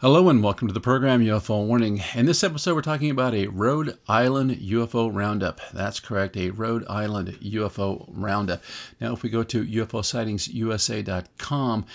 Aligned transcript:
Hello 0.00 0.28
and 0.30 0.42
welcome 0.42 0.66
to 0.66 0.72
the 0.72 0.80
program 0.80 1.20
UFO 1.20 1.66
Warning. 1.66 2.02
In 2.14 2.24
this 2.24 2.42
episode, 2.42 2.74
we're 2.74 2.80
talking 2.80 3.10
about 3.10 3.34
a 3.34 3.48
Rhode 3.48 3.98
Island 4.08 4.52
UFO 4.52 5.14
roundup. 5.14 5.60
That's 5.74 6.00
correct, 6.00 6.38
a 6.38 6.48
Rhode 6.48 6.86
Island 6.88 7.36
UFO 7.42 8.06
roundup. 8.08 8.62
Now, 8.98 9.12
if 9.12 9.22
we 9.22 9.28
go 9.28 9.42
to 9.42 9.62
UFOsightingsusa.com, 9.62 11.86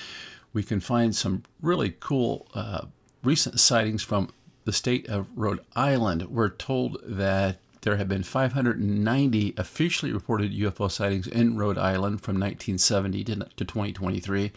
we 0.53 0.61
can 0.61 0.79
find 0.81 1.15
some 1.15 1.41
really 1.63 1.95
cool 1.99 2.45
uh, 2.53 2.85
recent 3.23 3.59
sightings 3.59 4.03
from 4.03 4.29
the 4.65 4.71
state 4.71 5.09
of 5.09 5.25
Rhode 5.35 5.61
Island. 5.75 6.27
We're 6.29 6.49
told 6.49 6.99
that 7.03 7.57
there 7.81 7.97
have 7.97 8.07
been 8.07 8.21
590 8.21 9.55
officially 9.57 10.13
reported 10.13 10.53
UFO 10.53 10.91
sightings 10.91 11.25
in 11.25 11.57
Rhode 11.57 11.79
Island 11.79 12.21
from 12.21 12.35
1970 12.35 13.23
to, 13.23 13.35
to 13.35 13.65
2023 13.65 14.51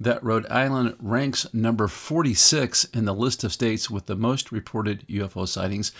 that 0.00 0.22
Rhode 0.22 0.46
Island 0.50 0.96
ranks 0.98 1.46
number 1.54 1.86
46 1.86 2.84
in 2.86 3.04
the 3.04 3.14
list 3.14 3.44
of 3.44 3.52
states 3.52 3.88
with 3.88 4.06
the 4.06 4.16
most 4.16 4.50
reported 4.50 5.06
UFO 5.08 5.46
sightings, 5.46 5.92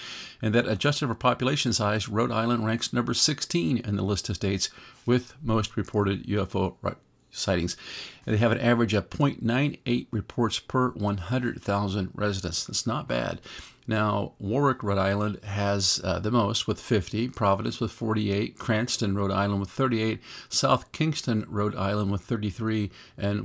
and 0.42 0.54
that 0.54 0.66
adjusted 0.66 1.06
for 1.06 1.14
population 1.14 1.72
size, 1.72 2.08
Rhode 2.08 2.32
Island 2.32 2.66
ranks 2.66 2.92
number 2.92 3.14
16 3.14 3.78
in 3.78 3.96
the 3.96 4.02
list 4.02 4.28
of 4.28 4.36
states 4.36 4.70
with 5.06 5.34
most 5.42 5.76
reported 5.76 6.26
UFO 6.26 6.74
sightings. 7.30 7.76
They 8.24 8.36
have 8.36 8.52
an 8.52 8.60
average 8.60 8.94
of 8.94 9.10
0.98 9.10 10.06
reports 10.10 10.58
per 10.58 10.90
100,000 10.90 12.10
residents. 12.14 12.64
That's 12.64 12.86
not 12.86 13.08
bad. 13.08 13.40
Now, 13.86 14.32
Warwick, 14.38 14.82
Rhode 14.82 14.98
Island 14.98 15.40
has 15.44 16.00
uh, 16.02 16.18
the 16.18 16.30
most 16.30 16.66
with 16.66 16.80
50, 16.80 17.28
Providence 17.28 17.80
with 17.80 17.92
48, 17.92 18.58
Cranston, 18.58 19.14
Rhode 19.14 19.30
Island 19.30 19.60
with 19.60 19.70
38, 19.70 20.20
South 20.48 20.90
Kingstown, 20.92 21.44
Rhode 21.48 21.76
Island 21.76 22.10
with 22.10 22.22
33, 22.22 22.90
and 23.18 23.42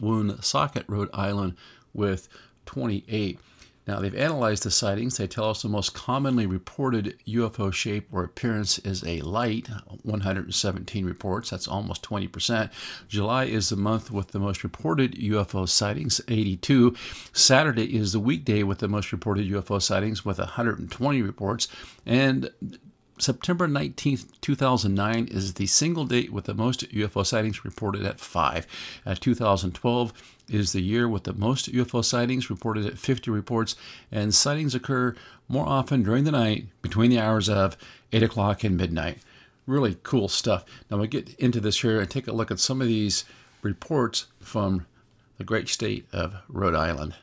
Woonsocket, 0.00 0.84
Rhode 0.88 1.10
Island 1.12 1.56
with 1.92 2.28
28. 2.64 3.38
Now, 3.86 4.00
they've 4.00 4.14
analyzed 4.14 4.64
the 4.64 4.70
sightings. 4.70 5.16
They 5.16 5.28
tell 5.28 5.50
us 5.50 5.62
the 5.62 5.68
most 5.68 5.94
commonly 5.94 6.46
reported 6.46 7.18
UFO 7.28 7.72
shape 7.72 8.08
or 8.10 8.24
appearance 8.24 8.78
is 8.80 9.04
a 9.04 9.20
light, 9.20 9.68
117 10.02 11.06
reports. 11.06 11.50
That's 11.50 11.68
almost 11.68 12.02
20%. 12.02 12.70
July 13.08 13.44
is 13.44 13.68
the 13.68 13.76
month 13.76 14.10
with 14.10 14.28
the 14.28 14.40
most 14.40 14.64
reported 14.64 15.12
UFO 15.14 15.68
sightings, 15.68 16.20
82. 16.26 16.96
Saturday 17.32 17.96
is 17.96 18.12
the 18.12 18.20
weekday 18.20 18.64
with 18.64 18.78
the 18.78 18.88
most 18.88 19.12
reported 19.12 19.48
UFO 19.48 19.80
sightings, 19.80 20.24
with 20.24 20.38
120 20.38 21.22
reports. 21.22 21.68
And 22.04 22.50
September 23.18 23.66
19th, 23.66 24.26
2009 24.40 25.28
is 25.28 25.54
the 25.54 25.66
single 25.66 26.04
date 26.04 26.32
with 26.32 26.44
the 26.44 26.54
most 26.54 26.90
UFO 26.90 27.24
sightings 27.24 27.64
reported 27.64 28.04
at 28.04 28.20
5. 28.20 28.66
Uh, 29.06 29.14
2012 29.14 30.12
is 30.48 30.72
the 30.72 30.80
year 30.80 31.08
with 31.08 31.24
the 31.24 31.32
most 31.32 31.72
UFO 31.72 32.04
sightings 32.04 32.50
reported 32.50 32.86
at 32.86 32.98
50 32.98 33.30
reports, 33.30 33.76
and 34.10 34.34
sightings 34.34 34.74
occur 34.74 35.14
more 35.48 35.66
often 35.66 36.02
during 36.02 36.24
the 36.24 36.32
night 36.32 36.66
between 36.82 37.10
the 37.10 37.20
hours 37.20 37.48
of 37.48 37.76
8 38.12 38.22
o'clock 38.22 38.64
and 38.64 38.76
midnight. 38.76 39.18
Really 39.66 39.96
cool 40.02 40.28
stuff. 40.28 40.64
Now 40.90 40.98
we 40.98 41.08
get 41.08 41.34
into 41.34 41.60
this 41.60 41.80
here 41.80 42.00
and 42.00 42.08
take 42.08 42.28
a 42.28 42.32
look 42.32 42.50
at 42.50 42.60
some 42.60 42.80
of 42.80 42.86
these 42.86 43.24
reports 43.62 44.26
from 44.40 44.86
the 45.38 45.44
great 45.44 45.68
state 45.68 46.06
of 46.12 46.34
Rhode 46.48 46.74
Island. 46.74 47.14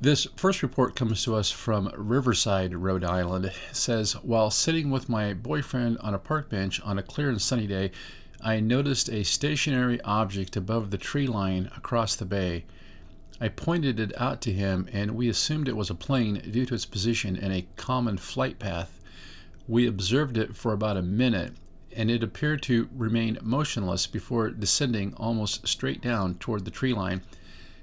This 0.00 0.28
first 0.36 0.62
report 0.62 0.94
comes 0.94 1.24
to 1.24 1.34
us 1.34 1.50
from 1.50 1.92
Riverside, 1.96 2.72
Rhode 2.72 3.02
Island. 3.02 3.46
It 3.46 3.54
says, 3.72 4.12
While 4.22 4.50
sitting 4.50 4.90
with 4.90 5.08
my 5.08 5.34
boyfriend 5.34 5.98
on 5.98 6.14
a 6.14 6.20
park 6.20 6.48
bench 6.48 6.80
on 6.82 6.98
a 6.98 7.02
clear 7.02 7.28
and 7.30 7.42
sunny 7.42 7.66
day, 7.66 7.90
I 8.40 8.60
noticed 8.60 9.10
a 9.10 9.24
stationary 9.24 10.00
object 10.02 10.56
above 10.56 10.90
the 10.90 10.96
tree 10.98 11.26
line 11.26 11.70
across 11.76 12.14
the 12.14 12.24
bay. 12.24 12.66
I 13.40 13.48
pointed 13.48 13.98
it 13.98 14.12
out 14.20 14.40
to 14.42 14.52
him, 14.52 14.88
and 14.92 15.16
we 15.16 15.28
assumed 15.28 15.66
it 15.66 15.76
was 15.76 15.90
a 15.90 15.94
plane 15.94 16.40
due 16.50 16.64
to 16.66 16.74
its 16.74 16.86
position 16.86 17.34
in 17.34 17.50
a 17.50 17.66
common 17.76 18.16
flight 18.16 18.60
path. 18.60 19.00
We 19.66 19.88
observed 19.88 20.38
it 20.38 20.54
for 20.54 20.72
about 20.72 20.96
a 20.96 21.02
minute, 21.02 21.54
and 21.92 22.12
it 22.12 22.22
appeared 22.22 22.62
to 22.62 22.88
remain 22.94 23.38
motionless 23.42 24.06
before 24.06 24.50
descending 24.50 25.14
almost 25.14 25.66
straight 25.66 26.00
down 26.00 26.36
toward 26.36 26.64
the 26.64 26.70
tree 26.70 26.94
line. 26.94 27.22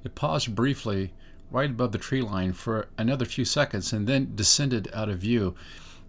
It 0.05 0.15
paused 0.15 0.55
briefly 0.55 1.13
right 1.51 1.69
above 1.69 1.91
the 1.91 1.97
tree 1.97 2.21
line 2.21 2.53
for 2.53 2.87
another 2.97 3.25
few 3.25 3.43
seconds 3.43 3.91
and 3.91 4.07
then 4.07 4.35
descended 4.35 4.89
out 4.93 5.09
of 5.09 5.19
view. 5.19 5.53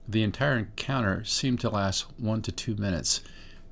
The 0.08 0.22
entire 0.22 0.56
encounter 0.56 1.24
seemed 1.24 1.58
to 1.60 1.68
last 1.68 2.06
one 2.16 2.42
to 2.42 2.52
two 2.52 2.76
minutes. 2.76 3.22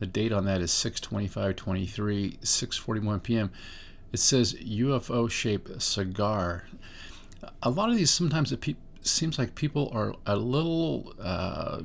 The 0.04 0.10
date 0.10 0.32
on 0.32 0.44
that 0.44 0.60
is 0.60 0.70
6:25:23, 0.70 2.38
6:41 2.42 3.22
p.m. 3.22 3.50
It 4.12 4.19
says 4.19 4.53
UFO 4.53 5.31
shaped 5.31 5.81
cigar. 5.81 6.65
A 7.62 7.70
lot 7.70 7.88
of 7.88 7.97
these 7.97 8.10
sometimes 8.10 8.53
it 8.53 8.60
pe- 8.60 8.76
seems 9.00 9.38
like 9.38 9.54
people 9.54 9.91
are 9.94 10.14
a 10.26 10.37
little 10.37 11.14
uh, 11.19 11.81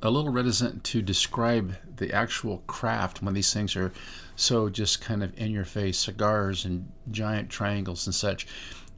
a 0.00 0.10
little 0.10 0.32
reticent 0.32 0.82
to 0.84 1.02
describe 1.02 1.76
the 1.96 2.14
actual 2.14 2.62
craft 2.66 3.20
when 3.22 3.34
these 3.34 3.52
things 3.52 3.76
are 3.76 3.92
so 4.34 4.70
just 4.70 5.02
kind 5.02 5.22
of 5.22 5.38
in 5.38 5.50
your 5.50 5.66
face 5.66 5.98
cigars 5.98 6.64
and 6.64 6.90
giant 7.10 7.50
triangles 7.50 8.06
and 8.06 8.14
such. 8.14 8.46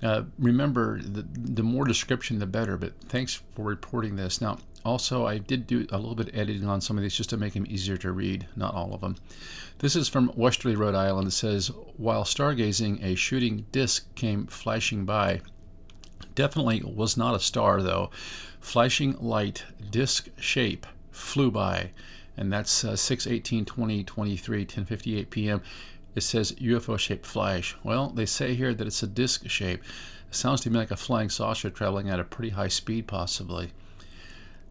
Uh, 0.05 0.23
remember, 0.39 1.03
the, 1.03 1.27
the 1.33 1.65
more 1.65 1.85
description, 1.85 2.39
the 2.39 2.47
better. 2.47 2.77
But 2.77 2.93
thanks 3.09 3.43
for 3.57 3.65
reporting 3.65 4.15
this. 4.15 4.41
Now, 4.41 4.59
also, 4.85 5.27
I 5.27 5.39
did 5.39 5.67
do 5.67 5.87
a 5.91 5.99
little 5.99 6.15
bit 6.15 6.29
of 6.29 6.37
editing 6.37 6.67
on 6.67 6.81
some 6.81 6.97
of 6.97 7.03
these 7.03 7.17
just 7.17 7.31
to 7.31 7.37
make 7.37 7.55
them 7.55 7.67
easier 7.69 7.97
to 7.99 8.13
read, 8.13 8.47
not 8.57 8.75
all 8.75 8.95
of 8.95 9.01
them. 9.01 9.17
This 9.79 9.97
is 9.97 10.09
from 10.09 10.33
Westerly, 10.35 10.77
Rhode 10.77 10.95
Island. 10.95 11.29
It 11.29 11.33
says, 11.33 11.69
While 11.97 12.25
stargazing, 12.25 13.03
a 13.03 13.15
shooting 13.15 13.67
disk 13.73 14.13
came 14.15 14.47
flashing 14.47 15.05
by. 15.05 15.41
Definitely 16.35 16.83
was 16.85 17.17
not 17.17 17.35
a 17.35 17.41
star, 17.41 17.83
though 17.83 18.11
flashing 18.63 19.17
light 19.21 19.65
disk 19.91 20.29
shape 20.39 20.87
flew 21.11 21.51
by 21.51 21.91
and 22.37 22.51
that's 22.53 22.85
uh, 22.85 22.95
6 22.95 23.27
18 23.27 23.65
20 23.65 24.05
23 24.05 24.65
10 24.65 24.85
58 24.85 25.31
p.m 25.31 25.61
it 26.15 26.21
says 26.21 26.53
ufo 26.53 26.97
shaped 26.97 27.27
flash 27.27 27.77
well 27.83 28.11
they 28.11 28.25
say 28.25 28.55
here 28.55 28.73
that 28.73 28.87
it's 28.87 29.03
a 29.03 29.07
disk 29.07 29.49
shape 29.49 29.83
it 30.29 30.35
sounds 30.35 30.61
to 30.61 30.71
me 30.71 30.79
like 30.79 30.93
a 30.93 30.97
flying 30.97 31.29
saucer 31.29 31.71
traveling 31.71 32.09
at 32.09 32.21
a 32.21 32.25
pretty 32.25 32.51
high 32.51 32.69
speed 32.69 33.09
possibly 33.09 33.73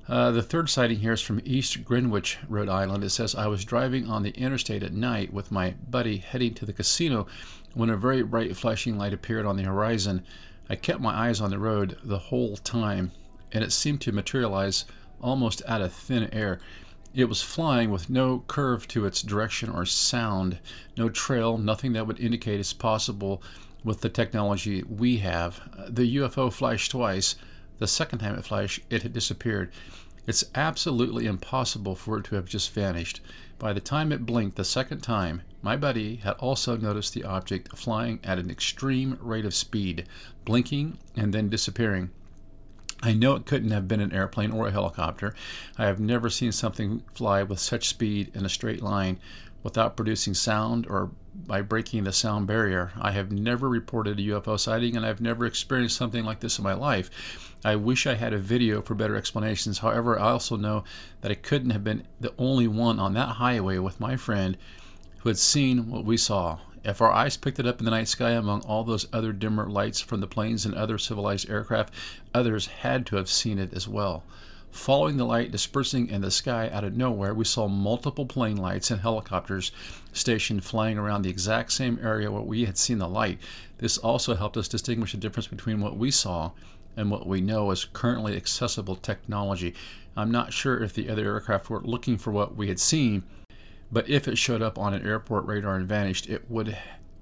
uh, 0.07 0.31
the 0.31 0.41
third 0.41 0.69
sighting 0.69 0.99
here 0.99 1.13
is 1.13 1.21
from 1.21 1.41
East 1.43 1.85
Greenwich, 1.85 2.37
Rhode 2.49 2.69
Island. 2.69 3.03
It 3.03 3.11
says, 3.11 3.35
I 3.35 3.47
was 3.47 3.65
driving 3.65 4.09
on 4.09 4.23
the 4.23 4.31
interstate 4.31 4.83
at 4.83 4.93
night 4.93 5.31
with 5.31 5.51
my 5.51 5.75
buddy 5.89 6.17
heading 6.17 6.53
to 6.55 6.65
the 6.65 6.73
casino 6.73 7.27
when 7.73 7.89
a 7.89 7.97
very 7.97 8.23
bright 8.23 8.55
flashing 8.57 8.97
light 8.97 9.13
appeared 9.13 9.45
on 9.45 9.57
the 9.57 9.63
horizon. 9.63 10.23
I 10.69 10.75
kept 10.75 11.01
my 11.01 11.13
eyes 11.13 11.39
on 11.41 11.49
the 11.51 11.59
road 11.59 11.97
the 12.03 12.17
whole 12.17 12.57
time 12.57 13.11
and 13.51 13.63
it 13.63 13.71
seemed 13.71 14.01
to 14.01 14.11
materialize 14.11 14.85
almost 15.21 15.61
out 15.67 15.81
of 15.81 15.93
thin 15.93 16.29
air. 16.33 16.59
It 17.13 17.25
was 17.25 17.41
flying 17.41 17.91
with 17.91 18.09
no 18.09 18.43
curve 18.47 18.87
to 18.89 19.05
its 19.05 19.21
direction 19.21 19.69
or 19.69 19.85
sound, 19.85 20.59
no 20.97 21.09
trail, 21.09 21.57
nothing 21.57 21.93
that 21.93 22.07
would 22.07 22.19
indicate 22.19 22.59
it's 22.59 22.73
possible 22.73 23.43
with 23.83 24.01
the 24.01 24.09
technology 24.09 24.83
we 24.83 25.17
have. 25.17 25.59
The 25.89 26.15
UFO 26.17 26.51
flashed 26.51 26.91
twice. 26.91 27.35
The 27.81 27.87
second 27.87 28.19
time 28.19 28.35
it 28.35 28.45
flashed, 28.45 28.81
it 28.91 29.01
had 29.01 29.11
disappeared. 29.11 29.71
It's 30.27 30.43
absolutely 30.53 31.25
impossible 31.25 31.95
for 31.95 32.19
it 32.19 32.25
to 32.25 32.35
have 32.35 32.45
just 32.45 32.71
vanished. 32.75 33.21
By 33.57 33.73
the 33.73 33.79
time 33.79 34.11
it 34.11 34.23
blinked 34.23 34.55
the 34.55 34.63
second 34.63 34.99
time, 34.99 35.41
my 35.63 35.75
buddy 35.75 36.17
had 36.17 36.33
also 36.33 36.77
noticed 36.77 37.15
the 37.15 37.23
object 37.23 37.75
flying 37.75 38.19
at 38.23 38.37
an 38.37 38.51
extreme 38.51 39.17
rate 39.19 39.45
of 39.45 39.55
speed, 39.55 40.05
blinking 40.45 40.99
and 41.15 41.33
then 41.33 41.49
disappearing. 41.49 42.11
I 43.01 43.13
know 43.13 43.33
it 43.33 43.47
couldn't 43.47 43.71
have 43.71 43.87
been 43.87 43.99
an 43.99 44.13
airplane 44.13 44.51
or 44.51 44.67
a 44.67 44.71
helicopter. 44.71 45.33
I 45.75 45.85
have 45.87 45.99
never 45.99 46.29
seen 46.29 46.51
something 46.51 47.01
fly 47.15 47.41
with 47.41 47.57
such 47.57 47.89
speed 47.89 48.29
in 48.35 48.45
a 48.45 48.49
straight 48.49 48.83
line 48.83 49.17
without 49.63 49.95
producing 49.95 50.35
sound 50.35 50.85
or 50.85 51.09
by 51.47 51.63
breaking 51.63 52.03
the 52.03 52.13
sound 52.13 52.45
barrier. 52.45 52.91
I 53.01 53.09
have 53.09 53.31
never 53.31 53.67
reported 53.67 54.19
a 54.19 54.23
UFO 54.23 54.59
sighting 54.59 54.95
and 54.95 55.03
I've 55.03 55.19
never 55.19 55.47
experienced 55.47 55.97
something 55.97 56.23
like 56.23 56.41
this 56.41 56.59
in 56.59 56.63
my 56.63 56.73
life. 56.73 57.50
I 57.63 57.75
wish 57.75 58.07
I 58.07 58.15
had 58.15 58.33
a 58.33 58.39
video 58.39 58.81
for 58.81 58.95
better 58.95 59.15
explanations. 59.15 59.79
However, 59.79 60.19
I 60.19 60.31
also 60.31 60.55
know 60.55 60.83
that 61.21 61.31
I 61.31 61.35
couldn't 61.35 61.69
have 61.69 61.83
been 61.83 62.07
the 62.19 62.33
only 62.39 62.67
one 62.67 62.99
on 62.99 63.13
that 63.13 63.35
highway 63.35 63.77
with 63.77 63.99
my 63.99 64.15
friend 64.17 64.57
who 65.19 65.29
had 65.29 65.37
seen 65.37 65.87
what 65.91 66.03
we 66.03 66.17
saw. 66.17 66.57
If 66.83 67.01
our 67.01 67.11
eyes 67.11 67.37
picked 67.37 67.59
it 67.59 67.67
up 67.67 67.77
in 67.77 67.85
the 67.85 67.91
night 67.91 68.07
sky 68.07 68.31
among 68.31 68.61
all 68.61 68.83
those 68.83 69.07
other 69.13 69.31
dimmer 69.31 69.69
lights 69.69 70.01
from 70.01 70.21
the 70.21 70.27
planes 70.27 70.65
and 70.65 70.73
other 70.73 70.97
civilized 70.97 71.51
aircraft, 71.51 71.93
others 72.33 72.65
had 72.65 73.05
to 73.05 73.17
have 73.17 73.29
seen 73.29 73.59
it 73.59 73.73
as 73.73 73.87
well. 73.87 74.23
Following 74.71 75.17
the 75.17 75.25
light 75.25 75.51
dispersing 75.51 76.07
in 76.07 76.21
the 76.21 76.31
sky 76.31 76.67
out 76.69 76.83
of 76.83 76.97
nowhere, 76.97 77.35
we 77.35 77.45
saw 77.45 77.67
multiple 77.67 78.25
plane 78.25 78.57
lights 78.57 78.89
and 78.89 79.01
helicopters 79.01 79.71
stationed 80.13 80.63
flying 80.63 80.97
around 80.97 81.21
the 81.21 81.29
exact 81.29 81.73
same 81.73 81.99
area 82.01 82.31
where 82.31 82.41
we 82.41 82.65
had 82.65 82.77
seen 82.79 82.97
the 82.97 83.07
light. 83.07 83.37
This 83.77 83.99
also 83.99 84.33
helped 84.33 84.57
us 84.57 84.67
distinguish 84.67 85.11
the 85.11 85.19
difference 85.19 85.47
between 85.47 85.81
what 85.81 85.97
we 85.97 86.09
saw 86.09 86.51
and 86.97 87.09
what 87.09 87.27
we 87.27 87.41
know 87.41 87.71
is 87.71 87.85
currently 87.85 88.35
accessible 88.35 88.95
technology. 88.95 89.73
I'm 90.15 90.31
not 90.31 90.53
sure 90.53 90.83
if 90.83 90.93
the 90.93 91.09
other 91.09 91.25
aircraft 91.25 91.69
were 91.69 91.81
looking 91.81 92.17
for 92.17 92.31
what 92.31 92.55
we 92.55 92.67
had 92.67 92.79
seen, 92.79 93.23
but 93.91 94.09
if 94.09 94.27
it 94.27 94.37
showed 94.37 94.61
up 94.61 94.77
on 94.77 94.93
an 94.93 95.05
airport 95.05 95.45
radar 95.45 95.75
and 95.75 95.87
vanished, 95.87 96.29
it 96.29 96.49
would 96.49 96.77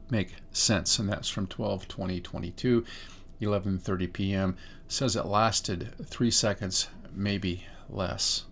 make 0.10 0.36
sense. 0.52 1.00
And 1.00 1.10
that's 1.10 1.30
from 1.30 1.48
12 1.48 1.88
20 1.88 2.22
22, 2.22 2.86
11:30 3.42 4.14
p.m. 4.14 4.58
Says 4.88 5.16
it 5.16 5.26
lasted 5.26 5.94
three 6.06 6.32
seconds 6.32 6.88
maybe 7.14 7.66
less. 7.90 8.46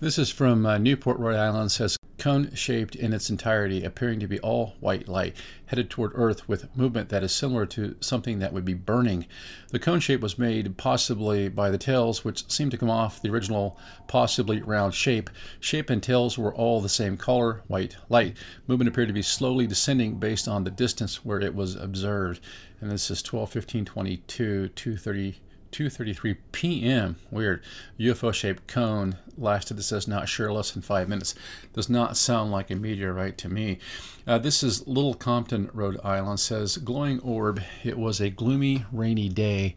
This 0.00 0.18
is 0.18 0.30
from 0.30 0.66
uh, 0.66 0.78
Newport, 0.78 1.18
Rhode 1.18 1.36
Island. 1.36 1.72
Says 1.72 1.96
cone 2.26 2.52
shaped 2.56 2.96
in 2.96 3.12
its 3.12 3.30
entirety, 3.30 3.84
appearing 3.84 4.18
to 4.18 4.26
be 4.26 4.40
all 4.40 4.74
white 4.80 5.06
light, 5.06 5.36
headed 5.66 5.88
toward 5.88 6.10
Earth 6.16 6.48
with 6.48 6.76
movement 6.76 7.08
that 7.08 7.22
is 7.22 7.30
similar 7.30 7.64
to 7.64 7.94
something 8.00 8.40
that 8.40 8.52
would 8.52 8.64
be 8.64 8.74
burning. 8.74 9.24
The 9.68 9.78
cone 9.78 10.00
shape 10.00 10.22
was 10.22 10.36
made 10.36 10.76
possibly 10.76 11.48
by 11.48 11.70
the 11.70 11.78
tails, 11.78 12.24
which 12.24 12.50
seemed 12.50 12.72
to 12.72 12.78
come 12.78 12.90
off 12.90 13.22
the 13.22 13.30
original, 13.30 13.78
possibly 14.08 14.60
round 14.60 14.92
shape. 14.92 15.30
Shape 15.60 15.88
and 15.88 16.02
tails 16.02 16.36
were 16.36 16.52
all 16.52 16.80
the 16.80 16.88
same 16.88 17.16
color, 17.16 17.62
white 17.68 17.94
light. 18.08 18.36
Movement 18.66 18.88
appeared 18.88 19.06
to 19.06 19.14
be 19.14 19.22
slowly 19.22 19.68
descending 19.68 20.18
based 20.18 20.48
on 20.48 20.64
the 20.64 20.70
distance 20.72 21.24
where 21.24 21.38
it 21.38 21.54
was 21.54 21.76
observed. 21.76 22.40
And 22.80 22.90
this 22.90 23.08
is 23.08 23.22
12, 23.22 23.52
15, 23.52 23.84
22, 23.84 24.68
230. 24.70 25.40
2:33 25.72 26.36
p.m. 26.52 27.16
Weird. 27.30 27.62
UFO-shaped 27.98 28.66
cone 28.66 29.16
lasted. 29.36 29.78
It 29.78 29.82
says 29.82 30.08
not 30.08 30.28
sure 30.28 30.52
less 30.52 30.70
than 30.70 30.82
five 30.82 31.08
minutes. 31.08 31.34
Does 31.72 31.88
not 31.88 32.16
sound 32.16 32.52
like 32.52 32.70
a 32.70 32.76
meteorite 32.76 33.38
to 33.38 33.48
me. 33.48 33.78
Uh, 34.26 34.38
this 34.38 34.62
is 34.62 34.86
Little 34.86 35.14
Compton, 35.14 35.70
Rhode 35.72 36.00
Island. 36.04 36.40
Says 36.40 36.76
glowing 36.78 37.20
orb. 37.20 37.60
It 37.84 37.98
was 37.98 38.20
a 38.20 38.30
gloomy, 38.30 38.84
rainy 38.92 39.28
day. 39.28 39.76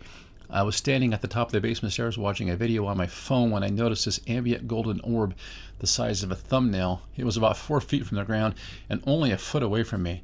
I 0.52 0.64
was 0.64 0.76
standing 0.76 1.14
at 1.14 1.22
the 1.22 1.28
top 1.28 1.50
of 1.50 1.52
the 1.52 1.62
basement 1.62 1.94
stairs 1.94 2.18
watching 2.18 2.50
a 2.50 2.56
video 2.56 2.88
on 2.88 2.98
my 2.98 3.06
phone 3.06 3.52
when 3.52 3.64
I 3.64 3.70
noticed 3.70 4.06
this 4.06 4.20
ambient 4.28 4.68
golden 4.68 5.00
orb 5.02 5.36
the 5.78 5.86
size 5.86 6.24
of 6.24 6.32
a 6.32 6.36
thumbnail. 6.36 7.04
It 7.16 7.24
was 7.24 7.38
about 7.38 7.56
four 7.56 7.80
feet 7.80 8.06
from 8.06 8.18
the 8.18 8.24
ground 8.24 8.56
and 8.90 9.04
only 9.06 9.32
a 9.32 9.38
foot 9.38 9.62
away 9.62 9.84
from 9.84 10.02
me. 10.02 10.24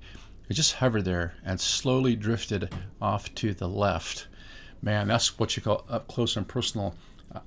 It 0.50 0.54
just 0.54 0.74
hovered 0.74 1.06
there 1.06 1.36
and 1.44 1.60
slowly 1.60 2.16
drifted 2.16 2.74
off 3.02 3.34
to 3.36 3.54
the 3.54 3.68
left 3.68 4.28
man, 4.86 5.08
that's 5.08 5.38
what 5.40 5.58
you 5.58 5.64
call 5.64 5.84
up 5.90 6.08
close 6.08 6.38
and 6.38 6.48
personal. 6.48 6.96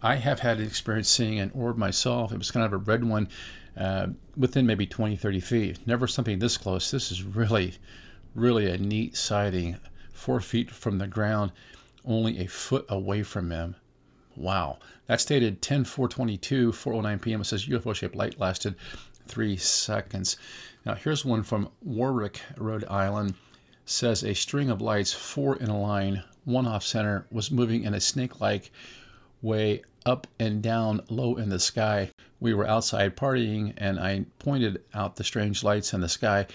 I 0.02 0.16
have 0.16 0.40
had 0.40 0.58
an 0.58 0.66
experience 0.66 1.08
seeing 1.08 1.38
an 1.38 1.52
orb 1.54 1.78
myself. 1.78 2.32
It 2.32 2.38
was 2.38 2.50
kind 2.50 2.66
of 2.66 2.72
a 2.72 2.76
red 2.76 3.04
one 3.04 3.28
uh, 3.76 4.08
within 4.36 4.66
maybe 4.66 4.86
20, 4.86 5.16
30 5.16 5.40
feet. 5.40 5.78
Never 5.86 6.06
something 6.06 6.38
this 6.38 6.58
close. 6.58 6.90
This 6.90 7.10
is 7.12 7.22
really, 7.22 7.74
really 8.34 8.68
a 8.68 8.76
neat 8.76 9.16
sighting. 9.16 9.76
Four 10.12 10.40
feet 10.40 10.70
from 10.70 10.98
the 10.98 11.06
ground, 11.06 11.52
only 12.04 12.40
a 12.40 12.46
foot 12.46 12.84
away 12.88 13.22
from 13.22 13.50
him. 13.50 13.76
Wow. 14.36 14.78
That's 15.06 15.24
dated 15.24 15.62
10 15.62 15.84
422, 15.84 16.72
409 16.72 17.18
p.m. 17.20 17.40
It 17.40 17.44
says 17.44 17.66
UFO 17.66 17.94
shaped 17.94 18.16
light 18.16 18.38
lasted 18.38 18.74
three 19.26 19.56
seconds. 19.56 20.36
Now, 20.84 20.94
here's 20.94 21.24
one 21.24 21.44
from 21.44 21.70
Warwick, 21.82 22.40
Rhode 22.56 22.84
Island. 22.84 23.34
Says 23.84 24.22
a 24.22 24.34
string 24.34 24.68
of 24.68 24.82
lights, 24.82 25.14
four 25.14 25.56
in 25.56 25.68
a 25.68 25.80
line, 25.80 26.22
one 26.48 26.66
off 26.66 26.82
center 26.82 27.26
was 27.30 27.50
moving 27.50 27.84
in 27.84 27.94
a 27.94 28.00
snake 28.00 28.40
like 28.40 28.72
way 29.42 29.82
up 30.06 30.26
and 30.40 30.62
down 30.62 31.02
low 31.10 31.36
in 31.36 31.50
the 31.50 31.60
sky. 31.60 32.10
We 32.40 32.54
were 32.54 32.66
outside 32.66 33.16
partying, 33.16 33.74
and 33.76 34.00
I 34.00 34.24
pointed 34.38 34.82
out 34.94 35.16
the 35.16 35.24
strange 35.24 35.62
lights 35.62 35.92
in 35.92 36.00
the 36.00 36.08
sky. 36.08 36.46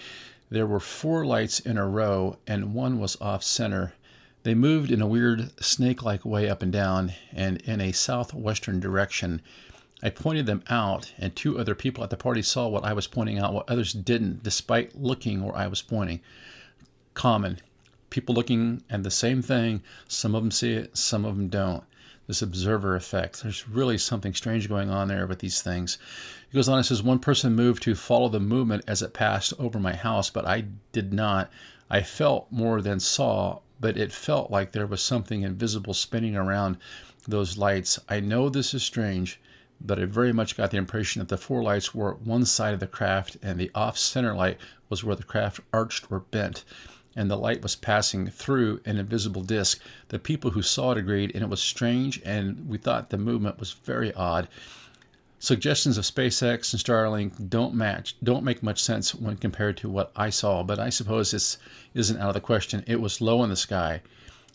There 0.50 0.66
were 0.66 0.80
four 0.80 1.24
lights 1.24 1.60
in 1.60 1.78
a 1.78 1.86
row, 1.86 2.38
and 2.46 2.74
one 2.74 2.98
was 2.98 3.16
off 3.20 3.44
center. 3.44 3.94
They 4.42 4.54
moved 4.54 4.90
in 4.90 5.00
a 5.00 5.06
weird 5.06 5.52
snake 5.62 6.02
like 6.02 6.24
way 6.24 6.50
up 6.50 6.62
and 6.62 6.72
down, 6.72 7.12
and 7.32 7.58
in 7.62 7.80
a 7.80 7.92
southwestern 7.92 8.80
direction. 8.80 9.40
I 10.02 10.10
pointed 10.10 10.46
them 10.46 10.64
out, 10.68 11.12
and 11.18 11.34
two 11.34 11.58
other 11.58 11.74
people 11.74 12.02
at 12.02 12.10
the 12.10 12.16
party 12.16 12.42
saw 12.42 12.66
what 12.68 12.84
I 12.84 12.92
was 12.92 13.06
pointing 13.06 13.38
out, 13.38 13.54
what 13.54 13.70
others 13.70 13.92
didn't, 13.92 14.42
despite 14.42 15.00
looking 15.00 15.42
where 15.42 15.56
I 15.56 15.68
was 15.68 15.80
pointing. 15.80 16.20
Common 17.14 17.60
people 18.14 18.32
looking 18.32 18.80
at 18.88 19.02
the 19.02 19.10
same 19.10 19.42
thing. 19.42 19.82
Some 20.06 20.36
of 20.36 20.42
them 20.44 20.52
see 20.52 20.74
it, 20.74 20.96
some 20.96 21.24
of 21.24 21.36
them 21.36 21.48
don't. 21.48 21.82
This 22.28 22.42
observer 22.42 22.94
effect. 22.94 23.42
There's 23.42 23.68
really 23.68 23.98
something 23.98 24.32
strange 24.34 24.68
going 24.68 24.88
on 24.88 25.08
there 25.08 25.26
with 25.26 25.40
these 25.40 25.60
things. 25.60 25.98
He 26.48 26.54
goes 26.54 26.68
on 26.68 26.76
and 26.76 26.86
says, 26.86 27.02
One 27.02 27.18
person 27.18 27.56
moved 27.56 27.82
to 27.82 27.96
follow 27.96 28.28
the 28.28 28.38
movement 28.38 28.84
as 28.86 29.02
it 29.02 29.14
passed 29.14 29.52
over 29.58 29.80
my 29.80 29.96
house, 29.96 30.30
but 30.30 30.46
I 30.46 30.66
did 30.92 31.12
not. 31.12 31.50
I 31.90 32.02
felt 32.02 32.46
more 32.52 32.80
than 32.80 33.00
saw, 33.00 33.58
but 33.80 33.96
it 33.96 34.12
felt 34.12 34.48
like 34.48 34.70
there 34.70 34.86
was 34.86 35.02
something 35.02 35.42
invisible 35.42 35.92
spinning 35.92 36.36
around 36.36 36.76
those 37.26 37.58
lights. 37.58 37.98
I 38.08 38.20
know 38.20 38.48
this 38.48 38.74
is 38.74 38.84
strange, 38.84 39.40
but 39.80 39.98
I 39.98 40.04
very 40.04 40.32
much 40.32 40.56
got 40.56 40.70
the 40.70 40.76
impression 40.76 41.18
that 41.18 41.28
the 41.28 41.36
four 41.36 41.64
lights 41.64 41.92
were 41.92 42.14
at 42.14 42.22
one 42.22 42.44
side 42.44 42.74
of 42.74 42.80
the 42.80 42.86
craft 42.86 43.38
and 43.42 43.58
the 43.58 43.72
off 43.74 43.98
center 43.98 44.36
light 44.36 44.58
was 44.88 45.02
where 45.02 45.16
the 45.16 45.24
craft 45.24 45.58
arched 45.72 46.12
or 46.12 46.20
bent 46.20 46.62
and 47.16 47.30
the 47.30 47.36
light 47.36 47.62
was 47.62 47.76
passing 47.76 48.28
through 48.28 48.80
an 48.84 48.98
invisible 48.98 49.42
disk. 49.42 49.80
The 50.08 50.18
people 50.18 50.50
who 50.50 50.62
saw 50.62 50.92
it 50.92 50.98
agreed, 50.98 51.32
and 51.34 51.42
it 51.42 51.50
was 51.50 51.62
strange, 51.62 52.20
and 52.24 52.68
we 52.68 52.78
thought 52.78 53.10
the 53.10 53.18
movement 53.18 53.58
was 53.58 53.72
very 53.72 54.12
odd. 54.14 54.48
Suggestions 55.38 55.98
of 55.98 56.04
SpaceX 56.04 56.72
and 56.72 56.82
Starlink 56.82 57.50
don't 57.50 57.74
match, 57.74 58.16
don't 58.22 58.44
make 58.44 58.62
much 58.62 58.82
sense 58.82 59.14
when 59.14 59.36
compared 59.36 59.76
to 59.76 59.90
what 59.90 60.10
I 60.16 60.30
saw, 60.30 60.62
but 60.62 60.78
I 60.78 60.88
suppose 60.88 61.30
this 61.30 61.58
isn't 61.92 62.18
out 62.18 62.28
of 62.28 62.34
the 62.34 62.40
question. 62.40 62.82
It 62.86 63.00
was 63.00 63.20
low 63.20 63.44
in 63.44 63.50
the 63.50 63.56
sky 63.56 64.00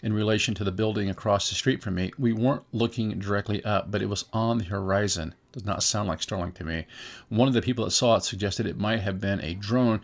in 0.02 0.14
relation 0.14 0.56
to 0.56 0.64
the 0.64 0.72
building 0.72 1.10
across 1.10 1.50
the 1.50 1.56
street 1.56 1.84
from 1.84 1.96
me. 1.96 2.12
We 2.18 2.34
weren't 2.34 2.64
looking 2.72 3.20
directly 3.20 3.64
up, 3.64 3.92
but 3.92 4.02
it 4.02 4.10
was 4.10 4.26
on 4.34 4.58
the 4.58 4.66
horizon. 4.66 5.36
Does 5.52 5.66
not 5.66 5.84
sound 5.84 6.08
like 6.08 6.20
Starlink 6.20 6.54
to 6.56 6.64
me. 6.64 6.86
One 7.28 7.48
of 7.48 7.54
the 7.54 7.62
people 7.62 7.86
that 7.86 7.92
saw 7.92 8.16
it 8.16 8.24
suggested 8.24 8.66
it 8.66 8.78
might 8.78 9.02
have 9.02 9.20
been 9.20 9.42
a 9.42 9.56
drone 9.56 10.02